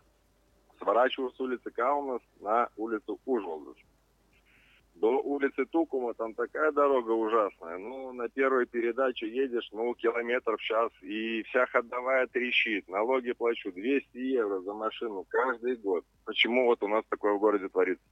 сворачиваю 0.86 1.32
с 1.32 1.40
улицы 1.40 1.70
Каунас 1.70 2.22
на 2.40 2.68
улицу 2.76 3.18
Ужвалдус 3.26 3.76
до 4.94 5.20
улицы 5.20 5.66
Тукума 5.66 6.14
там 6.14 6.32
такая 6.32 6.72
дорога 6.72 7.10
ужасная. 7.10 7.76
Ну, 7.76 8.12
на 8.12 8.30
первой 8.30 8.64
передаче 8.64 9.28
едешь, 9.28 9.68
ну, 9.72 9.94
километр 9.94 10.56
в 10.56 10.60
час, 10.62 10.90
и 11.02 11.42
вся 11.42 11.66
ходовая 11.66 12.26
трещит. 12.28 12.88
Налоги 12.88 13.32
плачу 13.32 13.72
200 13.72 14.16
евро 14.16 14.60
за 14.62 14.72
машину 14.72 15.26
каждый 15.28 15.76
год. 15.76 16.02
Почему 16.24 16.64
вот 16.64 16.82
у 16.82 16.88
нас 16.88 17.04
такое 17.10 17.34
в 17.34 17.40
городе 17.40 17.68
творится? 17.68 18.02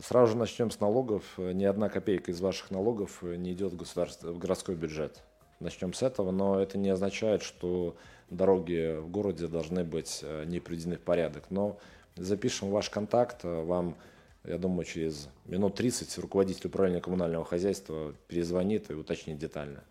Сразу 0.00 0.34
же 0.34 0.38
начнем 0.38 0.70
с 0.70 0.78
налогов. 0.78 1.24
Ни 1.36 1.64
одна 1.64 1.88
копейка 1.88 2.30
из 2.30 2.40
ваших 2.40 2.70
налогов 2.70 3.22
не 3.22 3.54
идет 3.54 3.72
в, 3.72 3.76
государство, 3.76 4.30
в 4.30 4.38
городской 4.38 4.76
бюджет. 4.76 5.24
Начнем 5.58 5.92
с 5.92 6.02
этого, 6.04 6.30
но 6.30 6.60
это 6.60 6.78
не 6.78 6.90
означает, 6.90 7.42
что 7.42 7.96
дороги 8.30 8.98
в 8.98 9.08
городе 9.08 9.46
должны 9.46 9.84
быть 9.84 10.20
э, 10.22 10.44
не 10.46 10.60
приведены 10.60 10.96
в 10.96 11.00
порядок. 11.00 11.50
Но 11.50 11.78
запишем 12.16 12.70
ваш 12.70 12.90
контакт, 12.90 13.44
вам 13.44 13.96
я 14.44 14.58
думаю, 14.58 14.84
через 14.84 15.28
минут 15.44 15.74
30 15.74 16.18
руководитель 16.18 16.68
управления 16.68 17.00
коммунального 17.00 17.44
хозяйства 17.44 18.14
перезвонит 18.28 18.90
и 18.90 18.94
уточнит 18.94 19.38
детально. 19.38 19.84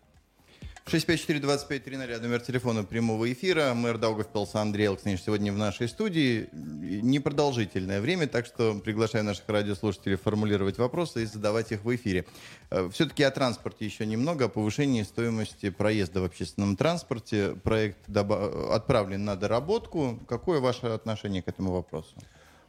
654-2530, 0.88 2.20
номер 2.22 2.40
телефона 2.40 2.82
прямого 2.82 3.30
эфира. 3.30 3.74
Мэр 3.74 3.98
Даугавпилс 3.98 4.54
Андрей 4.54 4.88
Алксневич 4.88 5.20
сегодня 5.20 5.52
в 5.52 5.58
нашей 5.58 5.86
студии. 5.86 6.48
Непродолжительное 6.52 8.00
время, 8.00 8.26
так 8.26 8.46
что 8.46 8.72
приглашаю 8.82 9.22
наших 9.24 9.46
радиослушателей 9.48 10.16
формулировать 10.16 10.78
вопросы 10.78 11.24
и 11.24 11.26
задавать 11.26 11.72
их 11.72 11.84
в 11.84 11.94
эфире. 11.94 12.24
Э, 12.70 12.88
Все-таки 12.90 13.22
о 13.22 13.30
транспорте 13.30 13.84
еще 13.84 14.06
немного, 14.06 14.46
о 14.46 14.48
повышении 14.48 15.02
стоимости 15.02 15.68
проезда 15.68 16.22
в 16.22 16.24
общественном 16.24 16.74
транспорте. 16.74 17.54
Проект 17.62 17.98
отправлен 18.08 19.26
на 19.26 19.36
доработку. 19.36 20.18
Какое 20.26 20.60
ваше 20.60 20.86
отношение 20.86 21.42
к 21.42 21.48
этому 21.48 21.72
вопросу? 21.72 22.14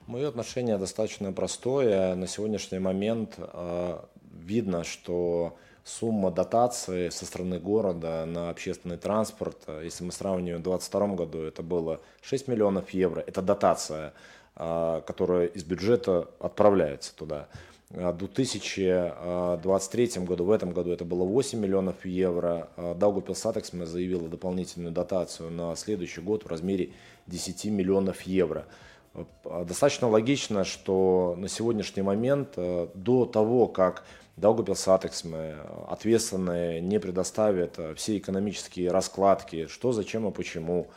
Мое 0.08 0.28
отношение 0.28 0.78
достаточно 0.78 1.32
простое. 1.32 2.16
На 2.16 2.28
сегодняшний 2.28 2.80
момент 2.80 3.36
э, 3.38 4.00
видно, 4.34 4.84
что 4.84 5.58
сумма 5.90 6.32
дотации 6.32 7.10
со 7.10 7.26
стороны 7.26 7.60
города 7.60 8.26
на 8.26 8.50
общественный 8.50 8.98
транспорт, 8.98 9.58
э, 9.68 9.82
если 9.86 10.04
мы 10.04 10.12
сравниваем 10.12 10.60
в 10.62 10.64
2022 10.64 11.16
году, 11.16 11.42
это 11.42 11.64
было 11.64 12.02
6 12.22 12.48
миллионов 12.48 12.92
евро. 12.92 13.24
Это 13.26 13.42
дотация, 13.42 14.14
э, 14.56 15.02
которая 15.06 15.48
из 15.48 15.64
бюджета 15.64 16.30
отправляется 16.40 17.16
туда. 17.16 17.48
В 17.90 18.14
2023 18.14 20.26
году, 20.26 20.44
в 20.44 20.52
этом 20.52 20.74
году 20.74 20.92
это 20.92 21.06
было 21.06 21.24
8 21.24 21.60
миллионов 21.60 22.06
евро. 22.06 22.70
Daugavpils 22.78 23.34
satiksme 23.34 23.88
заявила 23.88 24.30
дополнительную 24.30 24.92
дотацию 24.92 25.50
на 25.50 25.76
следующий 25.76 26.22
год 26.22 26.44
в 26.44 26.48
размере 26.48 26.92
10 27.26 27.66
миллионов 27.66 28.22
евро. 28.22 28.68
Достаточно 29.44 30.08
логично, 30.08 30.64
что 30.64 31.36
на 31.38 31.48
сегодняшний 31.48 32.04
момент, 32.04 32.50
э, 32.58 32.90
до 32.94 33.26
того, 33.26 33.68
как 33.68 34.04
Daugavpils 34.40 35.05
satiksme 35.05 35.58
ответственные 35.88 36.82
не 36.82 37.00
предоставят 37.00 37.78
э, 37.78 37.94
все 37.96 38.18
экономические 38.18 38.92
раскладки, 38.92 39.68
что, 39.68 39.92
зачем 39.92 40.28
и 40.28 40.32
почему, 40.32 40.88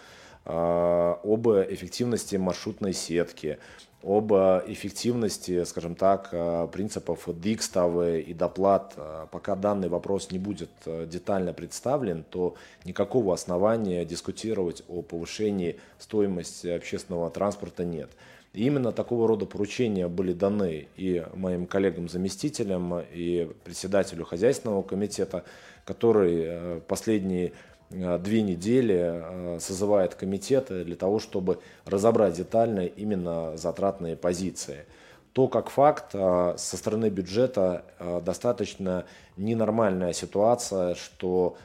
э, 0.45 0.51
об 0.53 1.49
эффективности 1.49 2.37
маршрутной 2.37 2.93
сетки, 2.93 3.59
об 4.03 4.33
эффективности, 4.33 5.63
скажем 5.63 5.95
так, 5.95 6.31
принципов 6.73 7.29
дикставы 7.41 8.21
и 8.21 8.35
доплат, 8.35 8.97
пока 9.31 9.55
данный 9.55 9.89
вопрос 9.89 10.33
не 10.33 10.41
будет 10.41 10.71
детально 10.85 11.53
представлен, 11.53 12.25
то 12.29 12.57
никакого 12.85 13.33
основания 13.33 14.05
дискутировать 14.05 14.83
о 14.89 15.03
повышении 15.03 15.79
стоимости 16.01 16.67
общественного 16.67 17.31
транспорта 17.31 17.85
нет. 17.85 18.11
И 18.53 18.67
именно 18.67 18.93
такого 18.93 19.27
рода 19.27 19.47
поручения 19.47 20.09
были 20.09 20.35
даны 20.35 20.89
и 20.97 21.25
моим 21.35 21.67
коллегам-заместителям, 21.67 23.01
и 23.01 23.51
председателю 23.65 24.25
хозяйственного 24.25 24.83
комитета, 24.83 25.45
который 25.87 26.43
э, 26.45 26.81
последние 26.87 27.53
э, 27.91 28.19
две 28.19 28.43
недели 28.43 28.99
э, 28.99 29.59
созывает 29.59 30.15
комитеты 30.17 30.85
для 30.85 30.97
того, 30.97 31.19
чтобы 31.19 31.61
разобрать 31.87 32.35
детально 32.35 32.81
именно 32.81 33.57
затратные 33.57 34.17
позиции. 34.17 34.85
То, 35.33 35.49
как 35.49 35.71
факт, 35.71 36.13
со 36.13 36.55
стороны 36.59 37.09
бюджета 37.09 37.87
достаточно 38.23 39.07
ненормальная 39.39 40.13
ситуация, 40.13 40.95
что 40.95 41.57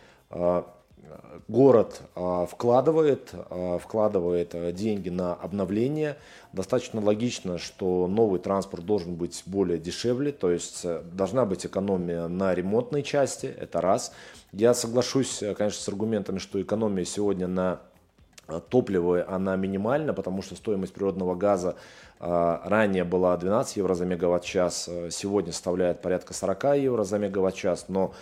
город 1.48 2.02
а, 2.16 2.46
вкладывает, 2.46 3.32
а, 3.34 3.78
вкладывает 3.78 4.54
а, 4.54 4.72
деньги 4.72 5.10
на 5.10 5.34
обновление. 5.34 6.18
Достаточно 6.54 7.02
логично, 7.02 7.58
что 7.58 8.08
новый 8.08 8.40
транспорт 8.40 8.86
должен 8.86 9.16
быть 9.16 9.44
более 9.46 9.78
дешевле, 9.78 10.32
то 10.32 10.50
есть 10.50 10.82
э, 10.84 11.04
должна 11.12 11.46
быть 11.46 11.66
экономия 11.66 12.28
на 12.28 12.54
ремонтной 12.54 13.04
части, 13.04 13.46
это 13.46 13.82
раз. 13.82 14.12
Я 14.54 14.74
соглашусь, 14.74 15.44
э, 15.44 15.54
конечно, 15.54 15.82
с 15.82 15.88
аргументами, 15.88 16.40
что 16.40 16.62
экономия 16.62 17.06
сегодня 17.06 17.48
на 17.48 17.82
э, 18.48 18.60
топливо 18.70 19.26
она 19.28 19.56
минимальна, 19.56 20.14
потому 20.14 20.42
что 20.42 20.56
стоимость 20.56 20.94
природного 20.94 21.36
газа 21.36 21.76
ранее 22.20 23.04
была 23.04 23.38
12 23.38 23.78
евро 23.78 23.94
за 23.94 24.06
мегаватт-час, 24.06 24.90
сегодня 25.12 25.52
составляет 25.52 26.02
порядка 26.02 26.34
40 26.34 26.78
евро 26.78 27.04
за 27.04 27.20
мегаватт-час, 27.20 27.90
но 27.90 28.16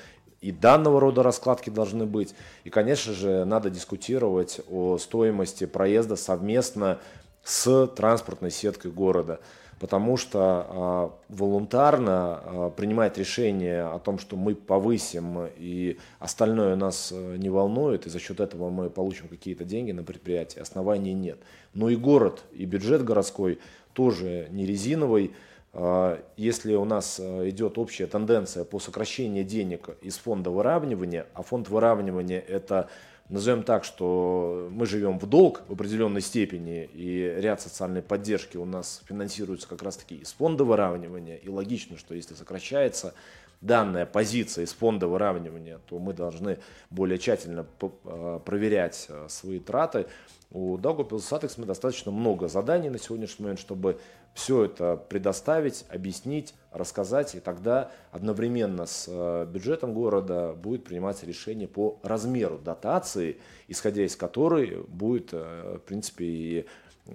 и 0.45 0.51
данного 0.51 0.99
рода 0.99 1.23
раскладки 1.23 1.71
должны 1.71 2.05
быть. 2.05 2.35
И, 2.65 2.69
конечно 2.69 3.13
же, 3.13 3.45
надо 3.45 3.71
дискутировать 3.71 4.61
о 4.69 4.99
стоимости 4.99 5.65
проезда 5.65 6.15
совместно 6.15 6.99
с 7.43 7.87
транспортной 7.87 8.51
сеткой 8.51 8.91
города. 8.91 9.39
Потому 9.79 10.17
что 10.17 11.11
э, 11.29 11.33
волонтарно 11.33 12.41
э, 12.43 12.71
принимать 12.77 13.17
решение 13.17 13.85
о 13.85 13.97
том, 13.97 14.19
что 14.19 14.37
мы 14.37 14.53
повысим 14.53 15.49
и 15.57 15.97
остальное 16.19 16.75
нас 16.75 17.11
э, 17.11 17.37
не 17.37 17.49
волнует, 17.49 18.05
и 18.05 18.11
за 18.11 18.19
счет 18.19 18.39
этого 18.39 18.69
мы 18.69 18.91
получим 18.91 19.27
какие-то 19.27 19.65
деньги 19.65 19.93
на 19.93 20.03
предприятие, 20.03 20.61
оснований 20.61 21.13
нет. 21.13 21.39
Но 21.73 21.89
и 21.89 21.95
город, 21.95 22.43
и 22.53 22.65
бюджет 22.65 23.03
городской 23.03 23.57
тоже 23.93 24.47
не 24.51 24.67
резиновый. 24.67 25.33
А, 25.77 26.23
если 26.37 26.73
у 26.73 26.85
нас 26.85 27.19
э, 27.19 27.49
идет 27.49 27.77
общая 27.77 28.07
тенденция 28.07 28.63
по 28.63 28.79
сокращению 28.79 29.43
денег 29.43 29.89
из 30.01 30.17
фонда 30.17 30.49
выравнивания, 30.49 31.27
а 31.33 31.43
фонд 31.43 31.67
выравнивания 31.67 32.39
это 32.39 32.89
назовем 33.27 33.61
так, 33.63 33.83
что 33.83 34.69
мы 34.71 34.85
живем 34.85 35.19
в 35.19 35.25
долг 35.27 35.63
в 35.67 35.73
определенной 35.73 36.21
степени, 36.21 36.89
и 36.93 37.35
ряд 37.39 37.59
социальной 37.59 38.01
поддержки 38.01 38.55
у 38.55 38.63
нас 38.63 39.01
финансируется 39.05 39.67
как 39.67 39.83
раз-таки 39.83 40.15
из 40.15 40.31
фонда 40.31 40.63
выравнивания, 40.63 41.35
и 41.35 41.49
логично, 41.49 41.97
что 41.97 42.15
если 42.15 42.35
сокращается 42.35 43.13
данная 43.59 44.05
позиция 44.05 44.63
из 44.63 44.71
фонда 44.71 45.07
выравнивания, 45.07 45.79
то 45.89 45.99
мы 45.99 46.13
должны 46.13 46.59
более 46.89 47.17
тщательно 47.17 47.65
э, 47.81 48.39
проверять 48.45 49.07
э, 49.09 49.25
свои 49.27 49.59
траты. 49.59 50.05
У 50.51 50.77
Daugavpils 50.77 51.53
мы 51.57 51.65
достаточно 51.65 52.11
много 52.11 52.47
заданий 52.47 52.89
на 52.89 52.97
сегодняшний 52.97 53.43
момент, 53.43 53.59
чтобы 53.59 53.99
все 54.35 54.65
это 54.65 54.97
предоставить, 54.97 55.85
объяснить, 55.89 56.53
рассказать, 56.71 57.35
и 57.35 57.39
тогда 57.39 57.89
одновременно 58.11 58.85
с 58.85 59.07
э, 59.07 59.45
бюджетом 59.49 59.93
города 59.93 60.53
будет 60.53 60.83
приниматься 60.83 61.25
решение 61.25 61.69
по 61.69 61.99
размеру 62.03 62.59
дотации, 62.59 63.37
исходя 63.69 64.03
из 64.03 64.17
которой 64.17 64.83
будет, 64.89 65.29
э, 65.31 65.77
в 65.77 65.87
принципе, 65.87 66.25
и, 66.25 66.65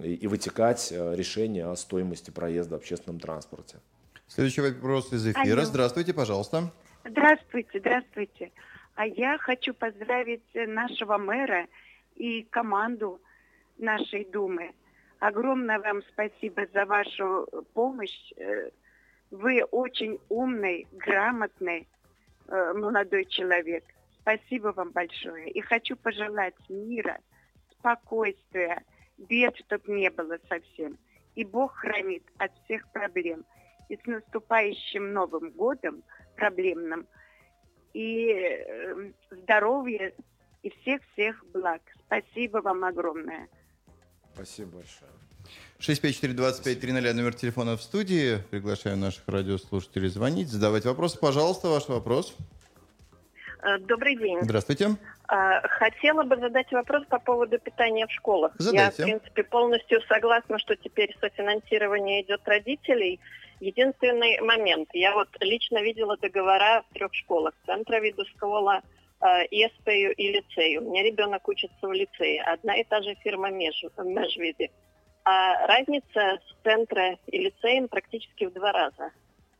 и 0.01 0.27
вытекать 0.27 0.91
э, 0.91 1.15
решение 1.15 1.67
о 1.67 1.75
стоимости 1.75 2.31
проезда 2.31 2.77
в 2.77 2.79
общественном 2.79 3.19
транспорте. 3.19 3.77
Следующий 4.27 4.61
вопрос 4.61 5.13
из 5.13 5.25
эфира. 5.27 5.59
Алло. 5.59 5.65
Здравствуйте, 5.65 6.15
пожалуйста. 6.15 6.71
Здравствуйте, 7.05 7.79
здравствуйте. 7.79 8.51
А 8.95 9.05
я 9.05 9.37
хочу 9.37 9.75
поздравить 9.75 10.43
нашего 10.55 11.17
мэра 11.17 11.67
и 12.15 12.41
команду 12.49 13.21
нашей 13.77 14.25
Думы 14.25 14.71
Огромное 15.21 15.77
вам 15.77 16.01
спасибо 16.11 16.65
за 16.73 16.83
вашу 16.87 17.47
помощь. 17.75 18.33
Э, 18.37 18.71
вы 19.29 19.63
очень 19.65 20.19
умный, 20.29 20.87
грамотный 20.93 21.87
э, 22.47 22.73
молодой 22.73 23.25
человек. 23.25 23.83
Спасибо 24.21 24.69
вам 24.69 24.89
большое. 24.89 25.51
И 25.51 25.61
хочу 25.61 25.95
пожелать 25.95 26.55
мира, 26.69 27.19
спокойствия, 27.69 28.83
бед, 29.19 29.55
чтобы 29.57 29.93
не 29.93 30.09
было 30.09 30.39
совсем. 30.49 30.97
И 31.35 31.45
Бог 31.45 31.75
хранит 31.75 32.23
от 32.39 32.51
всех 32.65 32.91
проблем. 32.91 33.45
И 33.89 33.97
с 33.97 34.05
наступающим 34.07 35.13
Новым 35.13 35.51
годом 35.51 36.01
проблемным. 36.35 37.05
И 37.93 38.31
э, 38.31 39.11
здоровья 39.29 40.13
и 40.63 40.71
всех-всех 40.81 41.45
благ. 41.53 41.83
Спасибо 42.07 42.57
вам 42.57 42.83
огромное. 42.83 43.47
Спасибо 44.33 44.77
большое. 44.77 45.11
654-2530, 45.79 47.13
номер 47.13 47.33
телефона 47.33 47.75
в 47.75 47.81
студии. 47.81 48.37
Приглашаю 48.51 48.97
наших 48.97 49.23
радиослушателей 49.27 50.09
звонить, 50.09 50.49
задавать 50.49 50.85
вопросы. 50.85 51.17
Пожалуйста, 51.19 51.69
ваш 51.69 51.87
вопрос. 51.87 52.35
Э, 53.63 53.77
добрый 53.79 54.15
день. 54.15 54.39
Здравствуйте. 54.41 54.95
А, 55.27 55.61
хотела 55.67 56.23
бы 56.23 56.35
задать 56.37 56.71
вопрос 56.71 57.05
по 57.09 57.19
поводу 57.19 57.57
питания 57.59 58.05
в 58.05 58.11
школах. 58.11 58.53
Задайте. 58.57 59.03
Я, 59.03 59.05
в 59.05 59.09
принципе, 59.09 59.43
полностью 59.43 60.01
согласна, 60.07 60.59
что 60.59 60.75
теперь 60.75 61.15
софинансирование 61.19 62.23
идет 62.23 62.41
родителей. 62.45 63.19
Единственный 63.59 64.41
момент. 64.41 64.89
Я 64.93 65.13
вот 65.13 65.29
лично 65.39 65.81
видела 65.81 66.17
договора 66.17 66.83
в 66.89 66.93
трех 66.93 67.13
школах. 67.13 67.53
Центра 67.65 67.99
виду 67.99 68.25
школа, 68.25 68.81
ЕСПЕю 69.51 70.13
и 70.15 70.31
лицею. 70.31 70.83
У 70.83 70.91
меня 70.91 71.03
ребенок 71.03 71.47
учится 71.47 71.87
в 71.87 71.91
лицее. 71.91 72.41
Одна 72.43 72.75
и 72.75 72.83
та 72.83 73.01
же 73.01 73.15
фирма 73.15 73.51
Межвиди. 73.51 74.71
А 75.23 75.67
разница 75.67 76.39
с 76.39 76.63
центра 76.63 77.17
и 77.27 77.37
лицеем 77.37 77.87
практически 77.87 78.45
в 78.45 78.53
два 78.53 78.71
раза. 78.71 79.11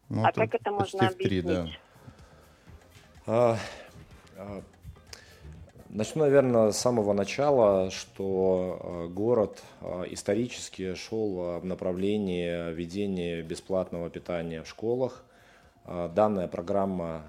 Ну, 0.10 0.26
а 0.26 0.32
как 0.32 0.56
это 0.56 0.72
можно 0.72 1.08
объяснить? 1.08 1.28
Три, 1.30 1.42
да. 1.42 1.68
а, 3.28 3.58
а, 4.38 4.62
начну, 5.88 6.24
наверное, 6.24 6.72
с 6.72 6.78
самого 6.78 7.14
начала, 7.14 7.92
что 7.92 8.80
а, 8.82 9.08
город 9.08 9.62
а, 9.80 10.04
исторически 10.04 10.96
шел 10.96 11.60
в 11.60 11.66
направлении 11.66 12.74
введения 12.74 13.42
бесплатного 13.42 14.10
питания 14.10 14.64
в 14.64 14.68
школах. 14.68 15.24
Данная 15.86 16.48
программа 16.48 17.24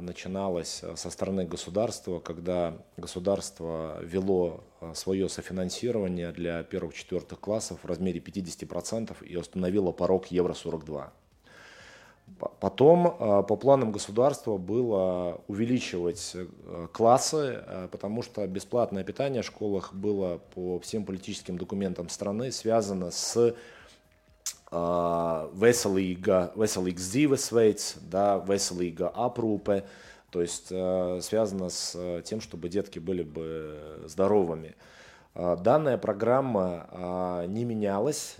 начиналась 0.00 0.82
со 0.94 1.10
стороны 1.10 1.44
государства, 1.44 2.20
когда 2.20 2.76
государство 2.96 3.98
вело 4.02 4.64
свое 4.94 5.28
софинансирование 5.28 6.32
для 6.32 6.62
первых-четвертых 6.62 7.40
классов 7.40 7.80
в 7.82 7.86
размере 7.86 8.20
50% 8.20 9.24
и 9.24 9.36
установило 9.36 9.92
порог 9.92 10.26
евро 10.26 10.54
42. 10.54 11.12
Потом 12.58 13.16
по 13.18 13.56
планам 13.56 13.92
государства 13.92 14.56
было 14.56 15.40
увеличивать 15.46 16.36
классы, 16.92 17.62
потому 17.92 18.22
что 18.22 18.44
бесплатное 18.48 19.04
питание 19.04 19.42
в 19.42 19.46
школах 19.46 19.94
было 19.94 20.38
по 20.54 20.80
всем 20.80 21.04
политическим 21.04 21.56
документам 21.56 22.08
страны 22.08 22.50
связано 22.50 23.12
с 23.12 23.54
veselīga, 24.70 26.52
veselīgs 26.56 27.06
dzīvesveids, 27.12 27.98
да, 28.10 28.38
veselīga 28.38 29.12
aprūpe, 29.14 29.84
то 30.30 30.42
есть 30.42 30.66
связано 30.68 31.68
с 31.68 32.22
тем, 32.24 32.40
чтобы 32.40 32.68
детки 32.68 32.98
были 32.98 33.22
бы 33.22 34.02
здоровыми. 34.06 34.74
Данная 35.34 35.98
программа 35.98 37.44
не 37.46 37.64
менялась, 37.64 38.36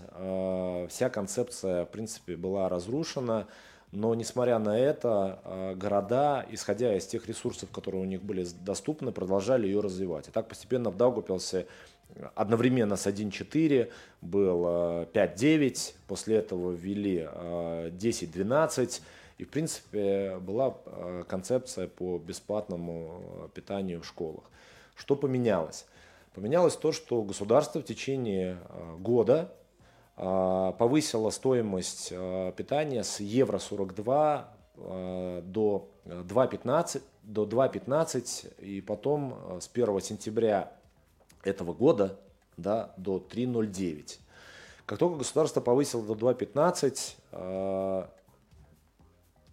вся 0.89 1.09
концепция, 1.09 1.85
в 1.85 1.89
принципе, 1.89 2.35
была 2.35 2.69
разрушена, 2.69 3.47
но, 3.91 4.13
несмотря 4.15 4.59
на 4.59 4.77
это, 4.77 5.39
города, 5.75 6.45
исходя 6.49 6.93
из 6.95 7.05
тех 7.05 7.25
ресурсов, 7.27 7.69
которые 7.71 8.01
у 8.01 8.05
них 8.05 8.21
были 8.21 8.45
доступны, 8.65 9.11
продолжали 9.11 9.65
ее 9.65 9.79
развивать. 9.79 10.27
И 10.27 10.31
так 10.31 10.47
постепенно 10.47 10.89
в 10.89 10.97
Даугупилсе 10.97 11.67
одновременно 12.35 12.95
с 12.95 13.07
1.4 13.07 13.91
был 14.21 14.65
5.9, 14.65 15.95
после 16.07 16.37
этого 16.37 16.71
ввели 16.71 17.21
10.12, 17.21 19.01
и 19.37 19.43
в 19.43 19.49
принципе 19.49 20.37
была 20.39 20.77
концепция 21.27 21.87
по 21.87 22.17
бесплатному 22.17 23.49
питанию 23.53 24.01
в 24.01 24.05
школах. 24.05 24.43
Что 24.95 25.15
поменялось? 25.15 25.85
Поменялось 26.33 26.75
то, 26.75 26.91
что 26.91 27.21
государство 27.23 27.81
в 27.81 27.85
течение 27.85 28.57
года 28.99 29.53
повысило 30.15 31.29
стоимость 31.29 32.09
питания 32.09 33.03
с 33.03 33.19
евро 33.19 33.59
42 33.59 34.53
до 34.77 35.89
2.15 36.05 37.01
до 37.23 37.45
2.15 37.45 38.63
и 38.63 38.81
потом 38.81 39.59
с 39.59 39.69
1 39.71 40.01
сентября 40.01 40.71
этого 41.47 41.73
года 41.73 42.19
да, 42.57 42.93
до 42.97 43.17
3.09. 43.17 44.19
Как 44.85 44.99
только 44.99 45.17
государство 45.17 45.61
повысило 45.61 46.03
до 46.03 46.13
2.15, 46.13 47.15
э, 47.31 48.05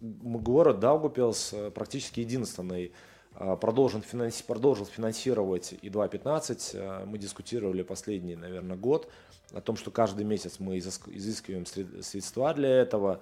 город 0.01 0.79
Даугупилс 0.79 1.53
э, 1.53 1.71
практически 1.71 2.21
единственный 2.21 2.93
э, 3.35 3.57
продолжен 3.59 4.01
финанси 4.01 4.43
продолжил 4.47 4.85
финансировать 4.85 5.73
и 5.81 5.89
2.15. 5.89 7.05
Мы 7.05 7.17
дискутировали 7.17 7.83
последний, 7.83 8.35
наверное, 8.35 8.77
год 8.77 9.09
о 9.51 9.61
том, 9.61 9.75
что 9.75 9.91
каждый 9.91 10.25
месяц 10.25 10.59
мы 10.59 10.77
изыскиваем 10.79 11.65
средства 11.65 12.53
для 12.53 12.69
этого. 12.69 13.21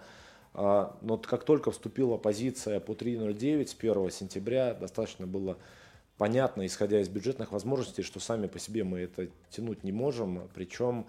Но 0.54 1.18
как 1.18 1.46
только 1.46 1.72
вступила 1.72 2.18
позиция 2.18 2.80
по 2.80 2.92
3.09 2.92 3.66
с 3.66 3.76
1 3.76 4.12
сентября, 4.12 4.76
достаточно 4.76 5.26
было 5.26 5.58
понятно, 6.24 6.66
исходя 6.66 7.02
из 7.02 7.10
бюджетных 7.10 7.52
возможностей, 7.52 8.02
что 8.02 8.22
сами 8.22 8.48
по 8.48 8.58
себе 8.58 8.86
мы 8.86 9.02
это 9.02 9.28
тянуть 9.50 9.84
не 9.84 9.92
можем. 9.92 10.48
Причем, 10.54 11.06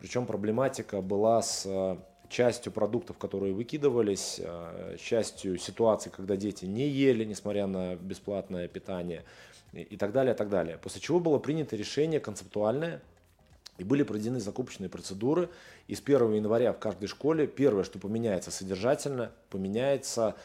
причем 0.00 0.26
проблематика 0.26 1.00
была 1.00 1.40
с 1.40 1.62
э, 1.64 1.96
частью 2.28 2.70
продуктов, 2.70 3.16
которые 3.16 3.54
выкидывались, 3.54 4.38
э, 4.38 4.98
частью 5.00 5.56
ситуаций, 5.56 6.12
когда 6.14 6.36
дети 6.36 6.66
не 6.66 6.86
ели, 6.90 7.24
несмотря 7.24 7.66
на 7.66 7.96
бесплатное 7.96 8.68
питание 8.68 9.24
и 9.72 9.96
так 9.96 10.12
далее, 10.12 10.34
и 10.34 10.36
так 10.36 10.50
далее. 10.50 10.76
После 10.76 11.00
чего 11.00 11.20
было 11.20 11.38
принято 11.38 11.74
решение 11.74 12.20
концептуальное, 12.20 13.00
и 13.78 13.84
были 13.84 14.02
проведены 14.02 14.40
закупочные 14.40 14.90
процедуры. 14.90 15.48
И 15.88 15.94
с 15.94 16.02
1 16.02 16.34
января 16.34 16.74
в 16.74 16.78
каждой 16.78 17.06
школе 17.06 17.46
первое, 17.46 17.82
что 17.82 17.98
поменяется 17.98 18.50
содержательно, 18.50 19.32
поменяется 19.48 20.36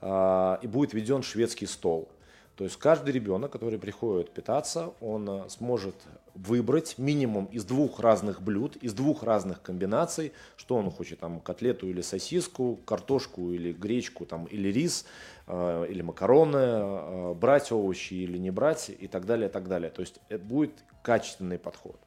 э, 0.00 0.58
и 0.60 0.66
будет 0.66 0.92
введен 0.92 1.22
шведский 1.22 1.66
стол– 1.66 2.08
то 2.56 2.64
есть 2.64 2.76
каждый 2.76 3.12
ребенок, 3.12 3.52
который 3.52 3.78
приходит 3.78 4.30
питаться, 4.32 4.92
он 5.00 5.28
э, 5.28 5.48
сможет 5.48 5.94
выбрать 6.34 6.98
минимум 6.98 7.46
из 7.46 7.64
двух 7.64 8.00
разных 8.00 8.42
блюд, 8.42 8.76
из 8.76 8.92
двух 8.92 9.22
разных 9.22 9.62
комбинаций, 9.62 10.32
что 10.56 10.76
он 10.76 10.90
хочет, 10.90 11.20
там, 11.20 11.40
котлету 11.40 11.88
или 11.88 12.02
сосиску, 12.02 12.78
картошку 12.84 13.52
или 13.52 13.72
гречку, 13.72 14.26
там, 14.26 14.44
или 14.44 14.68
рис, 14.68 15.06
э, 15.46 15.86
или 15.88 16.02
макароны, 16.02 16.58
э, 16.58 17.34
брать 17.34 17.72
овощи 17.72 18.14
или 18.14 18.38
не 18.38 18.50
брать 18.50 18.90
и 18.90 19.06
так 19.06 19.26
далее, 19.26 19.48
и 19.48 19.52
так 19.52 19.68
далее. 19.68 19.90
То 19.90 20.02
есть 20.02 20.20
это 20.28 20.44
будет 20.44 20.72
качественный 21.02 21.58
подход. 21.58 21.98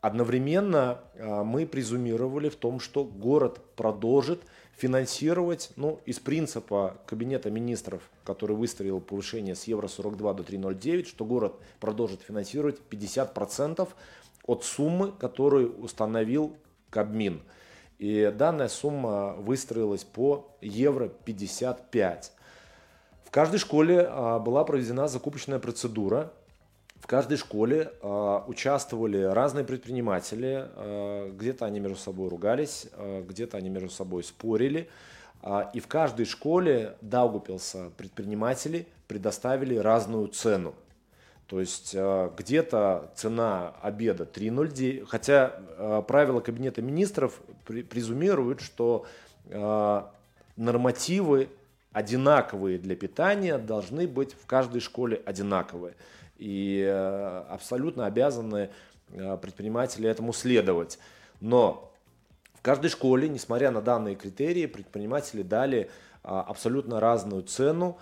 Одновременно 0.00 0.98
э, 1.14 1.42
мы 1.44 1.66
презумировали 1.66 2.50
в 2.50 2.56
том, 2.56 2.80
что 2.80 3.04
город 3.04 3.60
продолжит 3.76 4.42
финансировать, 4.76 5.70
ну, 5.76 6.00
из 6.04 6.18
принципа 6.18 6.98
Кабинета 7.06 7.50
министров, 7.50 8.02
который 8.24 8.56
выстроил 8.56 9.00
повышение 9.00 9.54
с 9.54 9.64
евро 9.64 9.88
42 9.88 10.34
до 10.34 10.42
3,09, 10.42 11.06
что 11.06 11.24
город 11.24 11.54
продолжит 11.80 12.22
финансировать 12.22 12.80
50% 12.90 13.88
от 14.46 14.64
суммы, 14.64 15.12
которую 15.12 15.78
установил 15.78 16.56
Кабмин. 16.90 17.42
И 17.98 18.32
данная 18.36 18.68
сумма 18.68 19.34
выстроилась 19.34 20.04
по 20.04 20.56
евро 20.60 21.08
55. 21.08 22.32
В 23.24 23.30
каждой 23.30 23.58
школе 23.58 24.06
а, 24.08 24.38
была 24.38 24.64
проведена 24.64 25.08
закупочная 25.08 25.58
процедура, 25.58 26.32
в 27.04 27.06
каждой 27.06 27.36
школе 27.36 27.92
э, 28.00 28.40
участвовали 28.46 29.20
разные 29.20 29.62
предприниматели, 29.62 30.70
э, 30.74 31.32
где-то 31.38 31.66
они 31.66 31.78
между 31.78 31.98
собой 31.98 32.30
ругались, 32.30 32.86
э, 32.92 33.22
где-то 33.28 33.58
они 33.58 33.68
между 33.68 33.90
собой 33.90 34.24
спорили. 34.24 34.88
И 35.74 35.80
в 35.80 35.86
каждой 35.86 36.24
школе 36.24 36.96
Даугупилса 37.02 37.90
предприниматели 37.98 38.86
предоставили 39.06 39.76
разную 39.76 40.28
цену. 40.28 40.74
То 41.46 41.60
есть 41.60 41.94
где-то 41.94 43.10
цена 43.14 43.74
обеда 43.82 44.24
3,09, 44.24 45.04
хотя 45.04 45.48
правила 46.08 46.40
Кабинета 46.40 46.80
министров 46.80 47.38
презумируют, 47.66 48.62
что 48.62 49.04
нормативы 50.56 51.50
одинаковые 51.92 52.78
для 52.78 52.96
питания 52.96 53.58
должны 53.58 54.08
быть 54.08 54.32
в 54.32 54.46
каждой 54.46 54.80
школе 54.80 55.20
одинаковые 55.26 55.92
и 56.44 56.84
э, 56.86 57.44
абсолютно 57.48 58.04
обязаны 58.04 58.68
э, 59.08 59.38
предприниматели 59.40 60.06
этому 60.06 60.34
следовать. 60.34 60.98
Но 61.40 61.90
в 62.52 62.60
каждой 62.60 62.90
школе, 62.90 63.30
несмотря 63.30 63.70
на 63.70 63.80
данные 63.80 64.14
критерии, 64.14 64.66
предприниматели 64.66 65.40
дали 65.42 65.78
э, 65.78 65.86
абсолютно 66.22 67.00
разную 67.00 67.42
цену, 67.42 67.98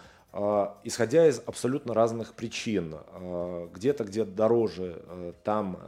исходя 0.83 1.29
из 1.29 1.43
абсолютно 1.45 1.93
разных 1.93 2.33
причин. 2.33 2.95
Где-то, 3.75 4.05
где 4.05 4.25
дороже, 4.25 5.35
там 5.45 5.79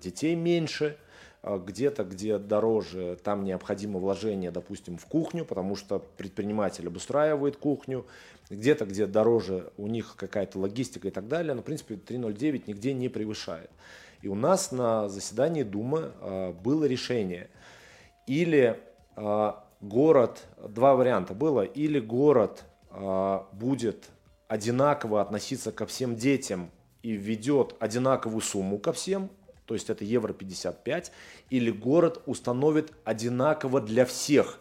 детей 0.00 0.36
меньше, 0.36 0.96
где-то, 1.42 2.04
где 2.04 2.38
дороже, 2.38 3.18
там 3.24 3.42
необходимо 3.42 3.98
вложение, 3.98 4.52
допустим, 4.52 4.98
в 4.98 5.06
кухню, 5.06 5.44
потому 5.44 5.74
что 5.74 5.98
предприниматель 5.98 6.86
обустраивает 6.86 7.56
кухню, 7.56 8.06
где-то, 8.50 8.84
где 8.84 9.06
дороже, 9.06 9.72
у 9.76 9.86
них 9.86 10.14
какая-то 10.16 10.58
логистика 10.58 11.08
и 11.08 11.10
так 11.10 11.28
далее, 11.28 11.54
но, 11.54 11.62
в 11.62 11.64
принципе, 11.64 11.94
3.09 11.94 12.64
нигде 12.66 12.92
не 12.92 13.08
превышает. 13.08 13.70
И 14.22 14.28
у 14.28 14.34
нас 14.34 14.72
на 14.72 15.08
заседании 15.08 15.62
Думы 15.62 16.12
э, 16.20 16.52
было 16.52 16.84
решение. 16.84 17.50
Или 18.26 18.78
э, 19.16 19.52
город, 19.80 20.46
два 20.68 20.94
варианта 20.94 21.34
было, 21.34 21.62
или 21.62 21.98
город 21.98 22.64
э, 22.90 23.40
будет 23.52 24.10
одинаково 24.48 25.20
относиться 25.20 25.72
ко 25.72 25.86
всем 25.86 26.14
детям 26.14 26.70
и 27.02 27.12
введет 27.12 27.74
одинаковую 27.80 28.42
сумму 28.42 28.78
ко 28.78 28.92
всем, 28.92 29.30
то 29.66 29.74
есть 29.74 29.90
это 29.90 30.04
евро 30.04 30.32
55, 30.32 31.12
или 31.50 31.70
город 31.70 32.22
установит 32.26 32.92
одинаково 33.04 33.80
для 33.80 34.04
всех, 34.04 34.60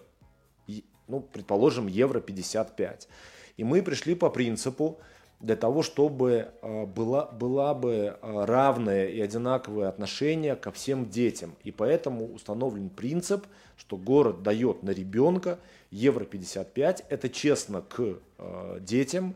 ну, 1.08 1.20
предположим, 1.20 1.88
евро 1.88 2.22
55. 2.22 3.10
И 3.58 3.64
мы 3.64 3.82
пришли 3.82 4.16
по 4.16 4.30
принципу, 4.30 5.00
для 5.42 5.56
того, 5.56 5.82
чтобы 5.82 6.50
э, 6.62 6.86
была, 6.86 7.26
была 7.26 7.74
бы 7.74 7.92
э, 8.22 8.46
равное 8.46 9.08
и 9.08 9.20
одинаковое 9.20 9.90
отношение 9.90 10.56
ко 10.56 10.72
всем 10.72 11.10
детям. 11.10 11.56
И 11.64 11.72
поэтому 11.72 12.32
установлен 12.32 12.90
принцип, 12.90 13.46
что 13.78 13.98
город 13.98 14.44
дает 14.44 14.84
на 14.84 14.92
ребенка 14.92 15.60
евро 15.90 16.26
55. 16.26 17.06
Это 17.10 17.30
честно 17.30 17.82
к 17.82 18.20
э, 18.38 18.78
детям, 18.82 19.36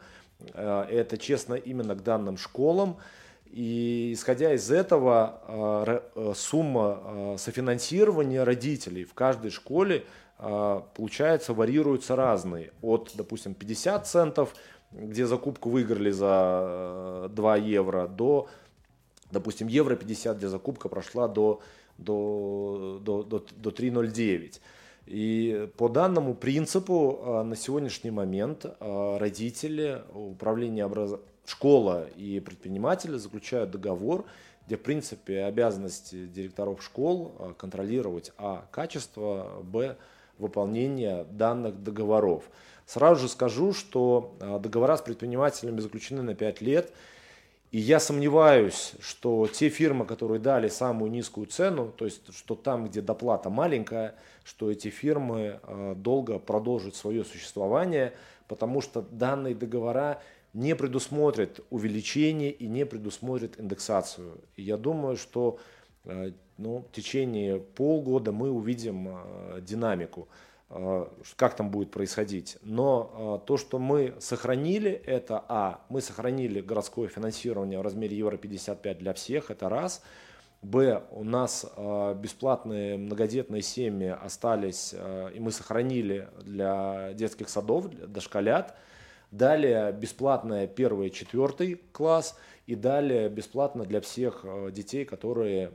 это 0.53 1.18
честно 1.18 1.55
именно 1.55 1.95
к 1.95 2.03
данным 2.03 2.38
школам. 2.38 2.97
И 3.45 4.11
исходя 4.13 4.53
из 4.53 4.70
этого 4.70 6.01
сумма 6.36 7.36
софинансирования 7.38 8.43
родителей 8.43 9.05
в 9.05 9.13
каждой 9.13 9.49
школе 9.49 10.03
получается, 10.38 11.53
варьируются 11.53 12.15
разные. 12.15 12.71
От, 12.81 13.11
допустим, 13.15 13.53
50 13.53 14.07
центов 14.07 14.53
где 14.95 15.25
закупку 15.25 15.69
выиграли 15.69 16.11
за 16.11 17.29
2 17.33 17.55
евро, 17.57 18.07
до, 18.07 18.47
допустим, 19.31 19.67
евро 19.67 19.95
50, 19.95 20.38
где 20.38 20.47
закупка 20.47 20.89
прошла 20.89 21.27
до, 21.27 21.61
до, 21.97 22.99
до, 23.01 23.23
до, 23.23 23.45
до 23.55 23.69
3,09. 23.69 24.59
И 25.05 25.69
по 25.77 25.88
данному 25.88 26.33
принципу 26.33 27.21
а, 27.21 27.43
на 27.43 27.55
сегодняшний 27.55 28.11
момент 28.11 28.65
а, 28.65 29.19
родители, 29.19 30.01
управление 30.13 30.86
образ... 30.86 31.19
школа 31.45 32.07
и 32.15 32.39
предприниматели 32.39 33.17
заключают 33.17 33.69
договор, 33.69 34.25
где 34.65 34.77
в 34.77 34.81
принципе 34.81 35.43
обязанности 35.43 36.25
директоров 36.25 36.81
школ 36.81 37.36
а, 37.38 37.53
контролировать 37.53 38.31
а. 38.38 38.65
качество, 38.71 39.61
б. 39.61 39.95
Выполнение 40.38 41.25
данных 41.31 41.83
договоров. 41.83 42.43
Сразу 42.86 43.21
же 43.21 43.29
скажу, 43.29 43.73
что 43.73 44.36
договора 44.39 44.97
с 44.97 45.01
предпринимателями 45.01 45.79
заключены 45.79 46.21
на 46.21 46.36
5 46.36 46.61
лет– 46.61 46.91
и 47.75 47.79
я 47.79 47.99
сомневаюсь, 47.99 48.93
что 49.01 49.47
те 49.47 49.67
фирмы, 49.67 50.05
которые 50.05 50.39
дали 50.39 50.69
самую 50.69 51.11
низкую 51.11 51.47
цену, 51.47 51.91
то 51.91 52.05
есть 52.05 52.33
что 52.33 52.55
там, 52.55 52.88
где 52.88 53.01
доплата 53.01 53.49
маленькая, 53.49 54.15
что 54.45 54.71
эти 54.71 54.88
фирмы 54.88 55.59
э, 55.61 55.93
долго 55.97 56.39
продолжат 56.39 56.95
свое 56.95 57.25
существование, 57.25 58.13
потому 58.47 58.79
что 58.79 59.01
данные 59.01 59.55
договора 59.55 60.21
не 60.53 60.73
предусмотрят 60.73 61.59
увеличение 61.69 62.51
и 62.51 62.65
не 62.65 62.86
предусмотрят 62.86 63.59
индексацию. 63.59 64.38
И 64.55 64.61
я 64.61 64.77
думаю, 64.77 65.17
что 65.17 65.59
э, 66.05 66.31
ну, 66.58 66.86
в 66.89 66.95
течение 66.95 67.60
полгода 67.60 68.32
мы 68.32 68.49
увидим 68.49 69.10
э, 69.10 69.62
динамику. 69.62 70.28
Э, 70.70 71.08
как 71.36 71.56
там 71.56 71.70
будет 71.70 71.91
происходить. 71.91 72.58
Но 72.62 73.41
э, 73.43 73.47
то, 73.47 73.58
что 73.58 73.78
мы 73.78 74.16
сохранили, 74.20 74.91
это, 74.91 75.43
а, 75.49 75.82
мы 75.89 76.01
сохранили 76.01 76.62
городское 76.62 77.08
финансирование 77.08 77.80
в 77.80 77.82
размере 77.82 78.18
евро 78.18 78.38
55 78.38 78.97
для 78.99 79.14
всех, 79.14 79.51
это 79.51 79.70
раз. 79.70 80.01
Б, 80.62 81.03
у 81.12 81.24
нас 81.24 81.64
бесплатные 82.16 82.97
многодетные 82.97 83.62
семьи 83.62 84.08
остались, 84.08 84.95
и 84.95 85.39
мы 85.39 85.51
сохранили 85.51 86.28
для 86.41 87.14
детских 87.14 87.49
садов, 87.49 87.88
для 87.89 88.08
дошколят. 88.08 88.76
Далее 89.30 89.91
бесплатная 89.91 90.66
первый 90.66 91.10
и 91.10 91.12
четвертый 91.12 91.76
класс. 91.91 92.36
И 92.66 92.74
далее 92.74 93.30
бесплатно 93.30 93.86
для 93.86 94.01
всех 94.01 94.43
детей, 94.72 95.06
которые 95.06 95.74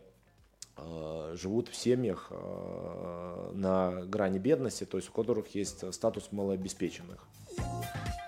живут 1.35 1.69
в 1.69 1.77
семьях 1.77 2.29
э, 2.31 3.51
на 3.55 4.03
грани 4.07 4.39
бедности, 4.39 4.85
то 4.85 4.97
есть 4.97 5.09
у 5.11 5.13
которых 5.13 5.55
есть 5.55 5.93
статус 5.93 6.33
малообеспеченных. 6.33 7.27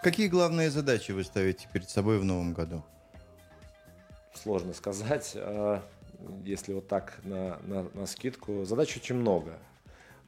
Какие 0.03 0.29
главные 0.29 0.71
задачи 0.71 1.13
вы 1.13 1.25
ставите 1.25 1.69
перед 1.73 1.89
собой 1.89 2.19
в 2.19 2.25
новом 2.25 2.53
году? 2.53 2.83
Сложно 4.35 4.73
сказать, 4.73 5.33
э, 5.35 5.81
если 6.45 6.73
вот 6.73 6.89
так 6.89 7.19
на, 7.25 7.59
на, 7.63 7.87
на 7.95 8.07
скидку. 8.07 8.65
Задач 8.65 8.97
очень 8.97 9.17
много. 9.17 9.59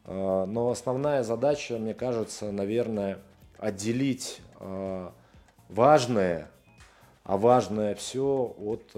Но 0.07 0.71
основная 0.71 1.23
задача, 1.23 1.79
мне 1.79 1.95
кажется, 1.95 2.53
наверное, 2.53 3.21
отделить 3.57 4.43
важное, 5.71 6.51
а 7.23 7.39
важное 7.39 7.95
все 7.95 8.55
от 8.59 8.93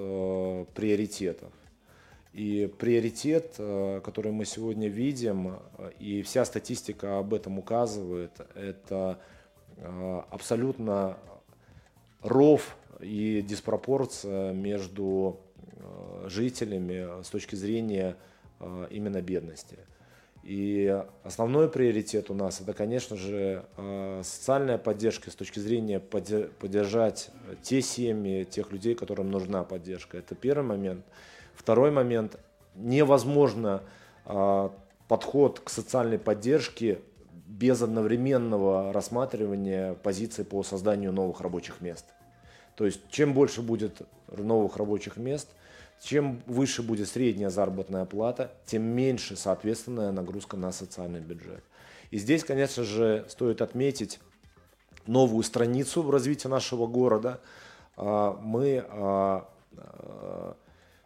приоритетов. 0.74 1.52
И 2.36 2.70
приоритет, 2.78 3.54
э, 3.56 4.02
который 4.04 4.30
мы 4.30 4.44
сегодня 4.44 4.88
видим, 4.88 5.58
э, 5.78 5.90
и 5.98 6.20
вся 6.20 6.44
статистика 6.44 7.18
об 7.18 7.32
этом 7.32 7.58
указывает, 7.58 8.32
это 8.54 9.18
э, 9.78 10.22
абсолютно 10.28 11.16
ров 12.20 12.76
и 13.00 13.40
диспропорция 13.40 14.52
между 14.52 15.40
жителями 16.26 17.22
с 17.22 17.28
точки 17.28 17.54
зрения 17.54 18.16
именно 18.90 19.22
бедности. 19.22 19.78
И 20.46 21.02
основной 21.24 21.68
приоритет 21.68 22.30
у 22.30 22.34
нас 22.34 22.60
это, 22.60 22.72
конечно 22.72 23.16
же, 23.16 23.64
социальная 24.22 24.78
поддержка 24.78 25.32
с 25.32 25.34
точки 25.34 25.58
зрения 25.58 25.98
поддержать 25.98 27.30
те 27.62 27.82
семьи, 27.82 28.44
тех 28.44 28.70
людей, 28.70 28.94
которым 28.94 29.28
нужна 29.28 29.64
поддержка. 29.64 30.18
Это 30.18 30.36
первый 30.36 30.62
момент. 30.62 31.04
Второй 31.56 31.90
момент. 31.90 32.38
Невозможно 32.76 33.82
э, 34.24 34.68
подход 35.08 35.58
к 35.60 35.68
социальной 35.68 36.18
поддержке 36.18 37.00
без 37.32 37.82
одновременного 37.82 38.92
рассматривания 38.92 39.94
позиций 39.94 40.44
по 40.44 40.62
созданию 40.62 41.12
новых 41.12 41.40
рабочих 41.40 41.80
мест. 41.80 42.04
То 42.76 42.86
есть 42.86 43.00
чем 43.08 43.34
больше 43.34 43.62
будет 43.62 44.02
новых 44.28 44.76
рабочих 44.76 45.16
мест, 45.16 45.48
чем 46.02 46.42
выше 46.46 46.82
будет 46.82 47.08
средняя 47.08 47.50
заработная 47.50 48.04
плата, 48.04 48.52
тем 48.66 48.82
меньше, 48.82 49.36
соответственная 49.36 50.12
нагрузка 50.12 50.56
на 50.56 50.72
социальный 50.72 51.20
бюджет. 51.20 51.64
И 52.10 52.18
здесь, 52.18 52.44
конечно 52.44 52.84
же, 52.84 53.24
стоит 53.28 53.62
отметить 53.62 54.20
новую 55.06 55.42
страницу 55.42 56.02
в 56.02 56.10
развитии 56.10 56.48
нашего 56.48 56.86
города. 56.86 57.40
А, 57.96 58.38
мы 58.42 58.84
а, 58.88 59.48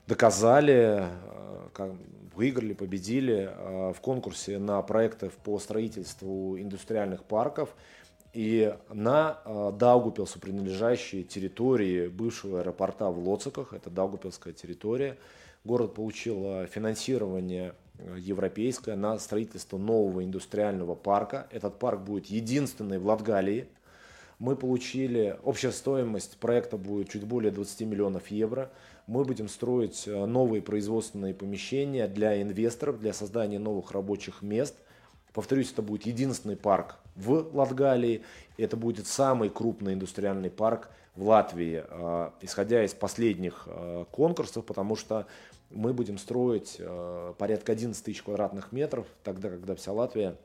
доказали, 0.07 1.05
э, 1.77 1.95
выиграли, 2.35 2.73
победили 2.73 3.53
в 3.93 4.01
конкурсе 4.01 4.59
на 4.59 4.81
проекты 4.83 5.31
по 5.45 5.59
строительству 5.59 6.59
индустриальных 6.59 7.25
парков 7.25 7.75
и 8.33 8.75
на 8.91 9.41
э, 9.45 9.73
Даугупилсу 9.79 10.39
принадлежащей 10.39 11.23
территории 11.23 12.09
бывшего 12.09 12.61
аэропорта 12.61 13.11
в 13.11 13.29
Лоциках, 13.29 13.73
это 13.73 13.91
Даугупилская 13.91 14.53
территория. 14.53 15.17
Город 15.65 15.95
получил 15.95 16.67
финансирование 16.67 17.75
европейское 18.17 18.97
на 18.97 19.19
строительство 19.19 19.77
нового 19.77 20.25
индустриального 20.25 20.95
парка. 20.95 21.49
Этот 21.51 21.79
парк 21.79 22.01
будет 22.01 22.27
единственный 22.27 22.99
в 22.99 23.07
Латгалии. 23.07 23.69
Мы 24.39 24.57
получили, 24.57 25.39
общая 25.43 25.71
стоимость 25.71 26.39
проекта 26.39 26.79
будет 26.79 27.11
чуть 27.11 27.25
более 27.25 27.53
20 27.53 27.81
миллионов 27.83 28.29
евро 28.29 28.71
мы 29.11 29.25
будем 29.25 29.49
строить 29.49 30.05
новые 30.07 30.63
производственные 30.63 31.35
помещения 31.35 32.07
для 32.07 32.41
инвесторов, 32.41 33.01
для 33.01 33.13
создания 33.13 33.59
новых 33.59 33.91
рабочих 33.91 34.41
мест. 34.41 34.77
Повторюсь, 35.33 35.73
это 35.73 35.83
будет 35.83 36.07
единственный 36.07 36.57
парк 36.57 36.95
в 37.21 37.57
Латгалии. 37.57 38.23
Это 38.57 38.77
будет 38.77 39.07
самый 39.07 39.49
крупный 39.49 39.95
индустриальный 39.95 40.51
парк 40.51 40.91
в 41.15 41.27
Латвии, 41.27 41.85
э, 41.87 42.31
исходя 42.41 42.85
из 42.85 42.95
последних 42.95 43.65
э, 43.67 44.05
конкурсов, 44.11 44.65
потому 44.65 44.97
что 44.97 45.27
мы 45.71 45.93
будем 45.93 46.19
строить 46.19 46.81
порядка 47.39 47.71
11 47.71 48.05
тысяч 48.05 48.25
квадратных 48.25 48.73
метров, 48.73 49.07
тогда, 49.23 49.51
когда 49.51 49.77
вся 49.77 49.93
Латвия 49.93 50.37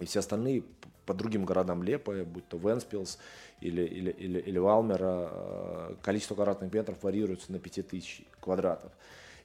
и 0.00 0.06
все 0.06 0.20
остальные 0.20 0.62
по 1.06 1.14
другим 1.14 1.44
городам 1.44 1.82
Лепа, 1.82 2.24
будь 2.24 2.48
то 2.48 2.56
Венспилс 2.56 3.18
или, 3.60 3.82
или, 3.82 4.10
или, 4.10 4.38
или 4.38 4.58
Валмера, 4.58 5.28
э, 5.30 5.94
количество 6.02 6.34
квадратных 6.34 6.72
метров 6.72 7.02
варьируется 7.02 7.52
на 7.52 7.58
5000 7.58 8.22
квадратов. 8.40 8.92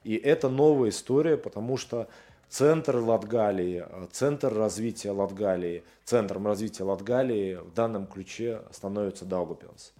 И 0.03 0.15
это 0.15 0.49
новая 0.49 0.89
история, 0.89 1.37
потому 1.37 1.77
что 1.77 2.07
центр 2.49 2.97
Латгалии, 2.97 3.85
э, 3.87 4.07
центр 4.11 4.53
развития 4.53 5.11
Латгалии, 5.11 5.83
центром 6.03 6.47
развития 6.47 6.83
Латгалии 6.83 7.55
в 7.55 7.73
данном 7.73 8.07
ключе 8.07 8.61
становится 8.71 9.25
Даугупилс. 9.25 9.93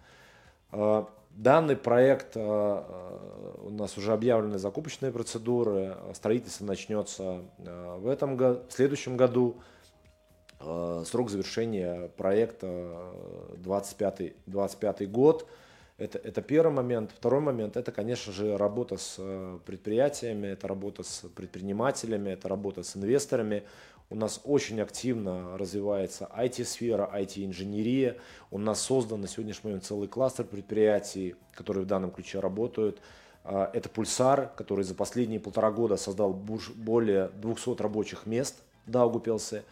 Э, 0.71 1.05
данный 1.31 1.77
проект, 1.77 2.35
у 2.35 3.69
нас 3.69 3.97
уже 3.97 4.13
объявлены 4.13 4.57
закупочные 4.57 5.11
процедуры, 5.11 5.95
строительство 6.13 6.65
начнется 6.65 7.43
в, 7.57 8.07
этом, 8.07 8.35
в 8.35 8.65
следующем 8.69 9.15
году. 9.15 9.61
Э, 10.61 11.03
срок 11.05 11.29
завершения 11.29 12.09
проекта 12.17 13.13
25, 13.57 14.33
25 14.45 15.11
год. 15.11 15.47
Это, 15.99 16.17
это 16.17 16.41
первый 16.41 16.71
момент. 16.71 17.11
Второй 17.13 17.41
момент– 17.41 17.75
это, 17.77 17.91
конечно 17.91 18.31
же, 18.31 18.55
работа 18.57 18.95
с 18.95 19.15
э, 19.17 19.59
предприятиями, 19.65 20.47
это 20.47 20.65
работа 20.69 21.03
с 21.03 21.25
предпринимателями, 21.35 22.29
это 22.29 22.47
работа 22.47 22.83
с 22.83 22.95
инвесторами. 22.95 23.63
У 24.09 24.15
нас 24.15 24.39
очень 24.45 24.79
активно 24.79 25.57
развивается 25.57 26.29
IT-сфера, 26.33 27.11
IT-инженерия. 27.13 28.15
У 28.49 28.57
нас 28.57 28.79
создан 28.79 29.19
на 29.19 29.27
сегодняшний 29.27 29.71
момент 29.71 29.83
целый 29.83 30.07
кластер 30.07 30.45
предприятий, 30.45 31.35
которые 31.53 31.83
в 31.83 31.87
данном 31.87 32.11
ключе 32.11 32.39
работают. 32.39 33.01
Э, 33.43 33.67
это 33.73 33.89
Пульсар, 33.89 34.51
который 34.55 34.85
за 34.85 34.95
последние 34.95 35.41
полтора 35.41 35.69
года 35.69 35.97
создал 35.97 36.33
более 36.33 37.27
200 37.41 37.81
рабочих 37.81 38.25
мест 38.25 38.55
в 38.85 38.91
Даугупилсе. 38.91 39.65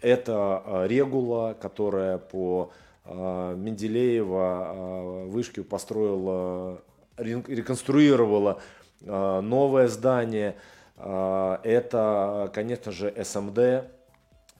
Это 0.00 0.62
а, 0.64 0.86
регула, 0.86 1.56
которая 1.60 2.18
по 2.18 2.70
а, 2.70 2.91
Менделеева 3.04 4.40
а, 4.40 5.26
вышки 5.26 5.62
построила, 5.62 6.82
реконструировала 7.16 8.60
новое 9.00 9.88
здание. 9.88 10.54
Это, 10.96 12.50
конечно 12.54 12.92
же, 12.92 13.12
СМД, 13.24 13.90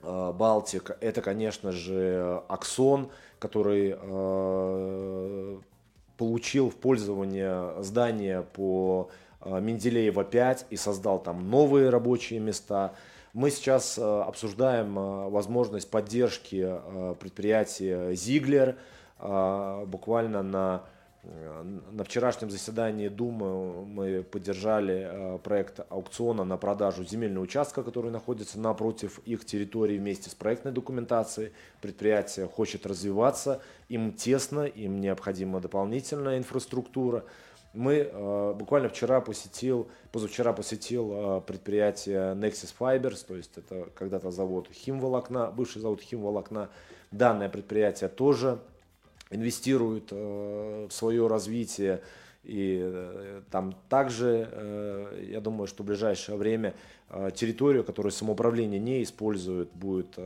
Балтик. 0.02 0.96
Это, 1.00 1.22
конечно 1.22 1.70
же, 1.70 2.42
Аксон, 2.48 3.10
который 3.38 3.96
получил 6.16 6.70
в 6.70 6.74
пользование 6.74 7.80
здание 7.82 8.42
по 8.42 9.10
Менделеева 9.44 10.24
5 10.24 10.66
и 10.70 10.76
создал 10.76 11.20
там 11.20 11.50
новые 11.50 11.90
рабочие 11.90 12.40
места. 12.40 12.94
Мы 13.32 13.50
сейчас 13.50 13.98
обсуждаем 13.98 14.94
возможность 15.30 15.90
поддержки 15.90 16.78
предприятия 17.18 18.14
Зиглер 18.14 18.76
буквально 19.18 20.42
на 20.42 20.84
Э, 21.24 21.62
на 21.92 22.02
вчерашнем 22.02 22.50
заседании 22.50 23.08
Думы 23.08 23.84
мы 23.86 24.22
поддержали 24.24 25.06
э, 25.08 25.38
проект 25.38 25.80
аукциона 25.88 26.44
на 26.44 26.56
продажу 26.56 27.04
земельного 27.04 27.44
участка, 27.44 27.84
который 27.84 28.10
находится 28.10 28.58
напротив 28.58 29.20
их 29.24 29.44
территории 29.44 29.98
вместе 29.98 30.30
с 30.30 30.34
проектной 30.34 30.72
документацией. 30.72 31.52
Предприятие 31.80 32.48
хочет 32.48 32.86
развиваться, 32.86 33.62
им 33.88 34.12
тесно, 34.12 34.64
им 34.64 35.00
необходима 35.00 35.60
дополнительная 35.60 36.38
инфраструктура. 36.38 37.24
Мы 37.72 38.10
э, 38.10 38.52
буквально 38.54 38.88
вчера 38.88 39.20
посетил, 39.20 39.88
позавчера 40.10 40.52
посетил 40.52 41.12
э, 41.12 41.40
предприятие 41.40 42.34
Nexus 42.34 42.74
Fibers, 42.78 43.24
то 43.26 43.34
есть 43.34 43.56
это 43.56 43.88
когда-то 43.94 44.30
завод 44.30 44.68
химволокна, 44.72 45.50
бывший 45.50 45.80
завод 45.80 46.02
химволокна. 46.02 46.68
Данное 47.10 47.48
предприятие 47.48 48.08
тоже 48.08 48.58
инвестируют 49.32 50.08
э, 50.10 50.86
в 50.88 50.92
свое 50.92 51.26
развитие. 51.26 52.02
И 52.44 52.80
э, 52.82 53.42
там 53.50 53.74
также, 53.88 54.48
э, 54.50 55.26
я 55.30 55.40
думаю, 55.40 55.66
что 55.66 55.82
в 55.82 55.86
ближайшее 55.86 56.36
время 56.36 56.74
территорию, 57.34 57.84
которую 57.84 58.10
самоуправление 58.10 58.80
не 58.80 59.02
использует, 59.02 59.70
будет 59.74 60.18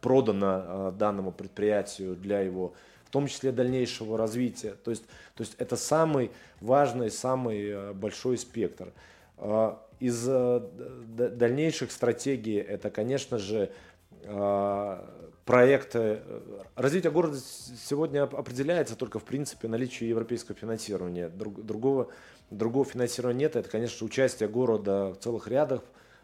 продана 0.00 0.90
данному 0.90 1.30
предприятию 1.30 2.16
для 2.16 2.40
его, 2.40 2.74
том 3.12 3.26
числе 3.28 3.52
дальнейшего 3.52 4.18
развития. 4.18 4.74
То 4.82 4.90
есть, 4.90 5.04
то 5.34 5.42
есть 5.42 5.54
это 5.58 5.76
самый 5.76 6.30
важный, 6.60 7.10
самый 7.10 7.92
большой 7.92 8.38
спектр. 8.38 8.92
Из 10.00 10.24
дальнейших 10.24 11.92
стратегий 11.92 12.56
это, 12.56 12.90
конечно 12.90 13.38
же, 13.38 13.70
проекты. 15.44 16.20
Развитие 16.76 17.10
города 17.10 17.38
сегодня 17.38 18.22
определяется 18.22 18.96
только 18.96 19.18
в 19.18 19.24
принципе 19.24 19.68
наличием 19.68 20.10
европейского 20.10 20.56
финансирования. 20.56 21.28
Друг, 21.28 21.64
другого, 21.64 22.08
другого 22.50 22.84
финансирования 22.84 23.40
нет. 23.40 23.56
Это, 23.56 23.68
конечно, 23.68 24.06
участие 24.06 24.48
города 24.48 25.10
в 25.10 25.16
целых 25.16 25.48
рядах 25.48 25.82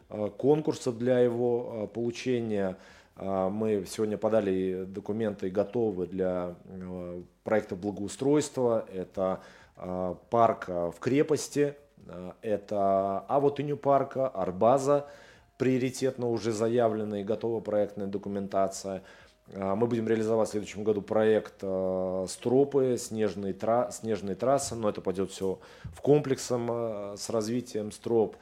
э, 0.09 0.29
конкурсов 0.37 0.97
для 0.97 1.19
его 1.19 1.83
э, 1.83 1.93
получения. 1.93 2.77
Э, 3.19 3.49
мы 3.49 3.85
сегодня 3.87 4.17
подали 4.17 4.85
документы 4.85 5.47
и 5.47 5.51
готовы 5.51 6.07
для 6.07 6.55
проекта 7.43 7.75
благоустройства. 7.75 8.85
Это 8.91 9.41
парк 10.29 10.67
в 10.67 10.95
крепости, 10.99 11.73
это 12.41 13.19
Авотыню 13.29 13.77
парка, 13.77 14.27
Арбаза 14.27 15.07
приоритетно 15.59 16.29
уже 16.29 16.51
заявлена 16.53 17.19
и 17.19 17.23
готова 17.23 17.59
проектная 17.59 18.07
документация. 18.07 19.03
А, 19.53 19.75
мы 19.75 19.87
будем 19.87 20.07
реализовать 20.07 20.47
в 20.47 20.51
следующем 20.51 20.83
году 20.83 21.01
проект 21.01 21.55
а, 21.61 22.25
Стропы, 22.27 22.95
снежные, 22.97 23.53
тра 23.53 23.91
снежные 23.91 24.35
трассы, 24.35 24.75
но 24.75 24.89
это 24.89 25.01
пойдет 25.01 25.31
все 25.31 25.59
в 25.83 26.01
комплексом 26.01 26.67
а, 26.71 27.15
с 27.17 27.29
развитием 27.29 27.91
Строп. 27.91 28.37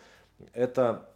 Это, 0.54 1.10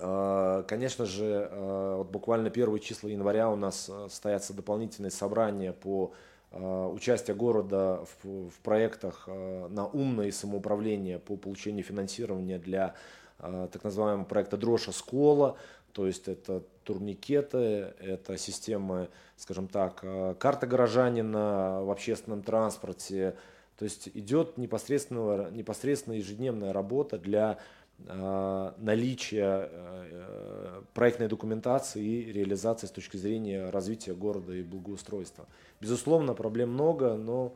конечно 0.00 1.04
же, 1.04 1.50
вот 1.52 2.10
буквально 2.10 2.48
первые 2.50 2.80
числа 2.80 3.08
января 3.08 3.50
у 3.50 3.56
нас 3.56 3.90
состоятся 4.08 4.54
дополнительные 4.54 5.10
собрания 5.10 5.72
по 5.72 6.12
участию 6.52 7.36
города 7.36 8.04
в, 8.22 8.48
в 8.48 8.58
проектах 8.62 9.28
на 9.28 9.86
умное 9.86 10.32
самоуправление 10.32 11.18
по 11.18 11.36
получению 11.36 11.84
финансирования 11.84 12.58
для 12.58 12.94
а, 13.42 13.68
так 13.68 13.84
называемого 13.84 14.24
проекта 14.24 14.56
Дроша 14.56 14.92
Скола, 14.92 15.56
то 15.92 16.06
есть 16.06 16.28
это 16.28 16.62
турникеты, 16.84 17.94
это 17.98 18.36
системы, 18.36 19.08
скажем 19.36 19.66
так, 19.68 20.00
а, 20.02 20.34
карта 20.34 20.66
горожанина 20.66 21.80
в 21.82 21.90
общественном 21.90 22.42
транспорте. 22.42 23.36
То 23.78 23.84
есть 23.84 24.10
идет 24.12 24.58
непосредственно, 24.58 25.50
непосредственно 25.50 26.14
ежедневная 26.14 26.74
работа 26.74 27.18
для 27.18 27.58
наличия 28.06 29.68
э, 29.70 30.82
проектной 30.94 31.28
документации 31.28 32.04
и 32.04 32.32
реализации 32.32 32.86
с 32.86 32.90
точки 32.90 33.16
зрения 33.16 33.70
развития 33.70 34.14
города 34.14 34.52
и 34.52 34.62
благоустройства. 34.62 35.46
Безусловно, 35.80 36.34
проблем 36.34 36.70
много, 36.70 37.14
но, 37.14 37.54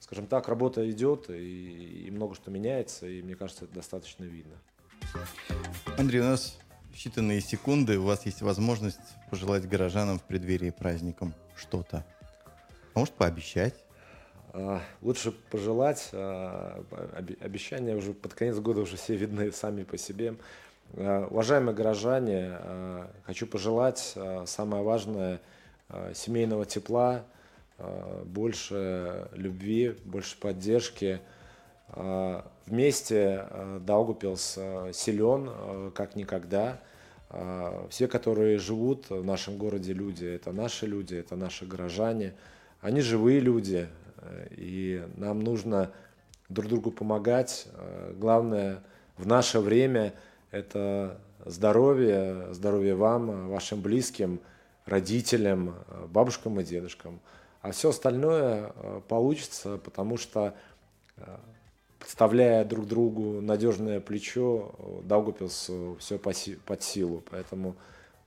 скажем 0.00 0.26
так, 0.26 0.48
работа 0.48 0.88
идет 0.90 1.30
и, 1.30 2.06
и 2.06 2.10
много 2.10 2.34
что 2.34 2.50
меняется, 2.50 3.06
и 3.06 3.22
мне 3.22 3.36
кажется, 3.36 3.64
это 3.64 3.74
достаточно 3.74 4.24
видно. 4.24 4.56
Андрей, 5.96 6.20
у 6.20 6.24
нас 6.24 6.58
считанные 6.94 7.40
секунды, 7.40 7.98
у 7.98 8.04
вас 8.04 8.26
есть 8.26 8.42
возможность 8.42 8.98
пожелать 9.30 9.68
горожанам 9.68 10.18
в 10.18 10.22
преддверии 10.24 10.70
праздником 10.70 11.34
что-то. 11.54 12.04
А 12.94 12.98
может, 12.98 13.14
пообещать? 13.14 13.85
А, 14.58 14.80
лучше 15.02 15.32
пожелать. 15.50 16.08
А, 16.12 16.82
обещания 17.40 17.94
уже 17.94 18.14
под 18.14 18.32
конец 18.32 18.56
года 18.56 18.80
уже 18.80 18.96
все 18.96 19.14
видны 19.14 19.52
сами 19.52 19.82
по 19.82 19.98
себе. 19.98 20.36
А, 20.94 21.26
уважаемые 21.30 21.74
горожане, 21.74 22.56
хочу 23.24 23.46
пожелать 23.46 24.16
самое 24.46 24.82
важное 24.82 25.40
семейного 26.14 26.64
тепла, 26.64 27.24
больше 28.24 29.28
любви, 29.32 29.94
больше 30.04 30.38
поддержки– 30.38 31.20
вместе 32.66 33.46
Даугупилс 33.82 34.58
силен 34.92 35.92
как 35.92 36.16
никогда. 36.16 36.80
Все, 37.90 38.08
которые 38.08 38.58
живут 38.58 39.08
в 39.08 39.24
нашем 39.24 39.56
городе 39.56 39.92
люди, 39.92 40.24
это 40.24 40.50
наши 40.50 40.86
люди, 40.86 41.14
это 41.14 41.36
наши 41.36 41.64
горожане. 41.64 42.34
Они 42.80 43.02
живые 43.02 43.38
люди, 43.38 43.88
и 44.50 45.06
нам 45.16 45.40
нужно 45.40 45.92
друг 46.48 46.68
другу 46.68 46.90
помогать. 46.90 47.66
Главное 48.14 48.82
в 49.16 49.26
наше 49.26 49.60
время 49.60 50.14
это 50.50 51.20
здоровье, 51.44 52.52
здоровье 52.52 52.94
вам, 52.94 53.48
вашим 53.48 53.80
близким, 53.80 54.40
родителям, 54.84 55.74
бабушкам 56.08 56.60
и 56.60 56.64
дедушкам. 56.64 57.20
А 57.62 57.72
все 57.72 57.90
остальное 57.90 58.72
получится, 59.08 59.78
потому 59.78 60.16
что 60.16 60.54
подставляя 61.98 62.64
друг 62.64 62.86
другу 62.86 63.40
надежное 63.40 64.00
плечо, 64.00 64.74
Даугупилсу 65.04 65.96
все 65.98 66.18
под 66.18 66.82
силу. 66.82 67.22
Поэтому 67.30 67.74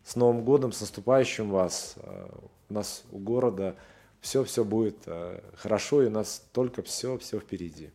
с 0.04 0.16
Новым 0.16 0.43
годом, 0.43 0.72
с 0.72 0.82
наступающим 0.82 1.50
вас. 1.50 1.95
Э, 1.97 2.28
у 2.70 2.74
нас 2.74 3.04
у 3.12 3.18
города 3.18 3.76
все-все 4.22 4.63
будет 4.63 4.97
э, 5.05 5.39
хорошо, 5.55 6.03
и 6.03 6.07
у 6.07 6.11
нас 6.11 6.43
только 6.51 6.82
все-все 6.82 7.39
впереди. 7.39 7.89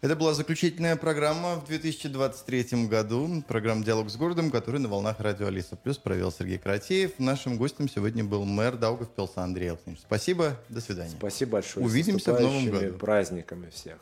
Это 0.00 0.14
была 0.14 0.32
заключительная 0.32 0.94
программа 0.94 1.56
в 1.56 1.66
2023 1.66 2.86
году. 2.86 3.42
Программа 3.48 3.84
«Диалог 3.84 4.10
с 4.10 4.16
городом», 4.16 4.52
которую 4.52 4.82
на 4.82 4.88
волнах 4.88 5.18
радио 5.18 5.48
Алиса 5.48 5.74
Плюс 5.74 5.98
провел 5.98 6.30
Сергей 6.30 6.58
Каратеев. 6.58 7.18
Нашим 7.18 7.56
гостем 7.56 7.88
сегодня 7.88 8.22
был 8.22 8.44
мэр 8.44 8.76
Даугавпилса 8.76 9.42
Андрей 9.42 9.70
Александрович. 9.70 10.02
Спасибо, 10.06 10.56
до 10.68 10.80
свидания. 10.80 11.16
Спасибо 11.18 11.52
большое. 11.52 11.84
Увидимся 11.84 12.32
в 12.32 12.40
новом 12.40 12.70
году. 12.70 12.96
праздниками 12.96 13.70
всех. 13.70 13.98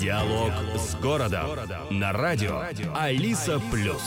Диалог 0.00 0.52
с 0.78 0.94
городом 0.96 1.58
на 1.90 2.12
радио 2.12 2.62
Алиса 2.94 3.60
Плюс. 3.72 4.02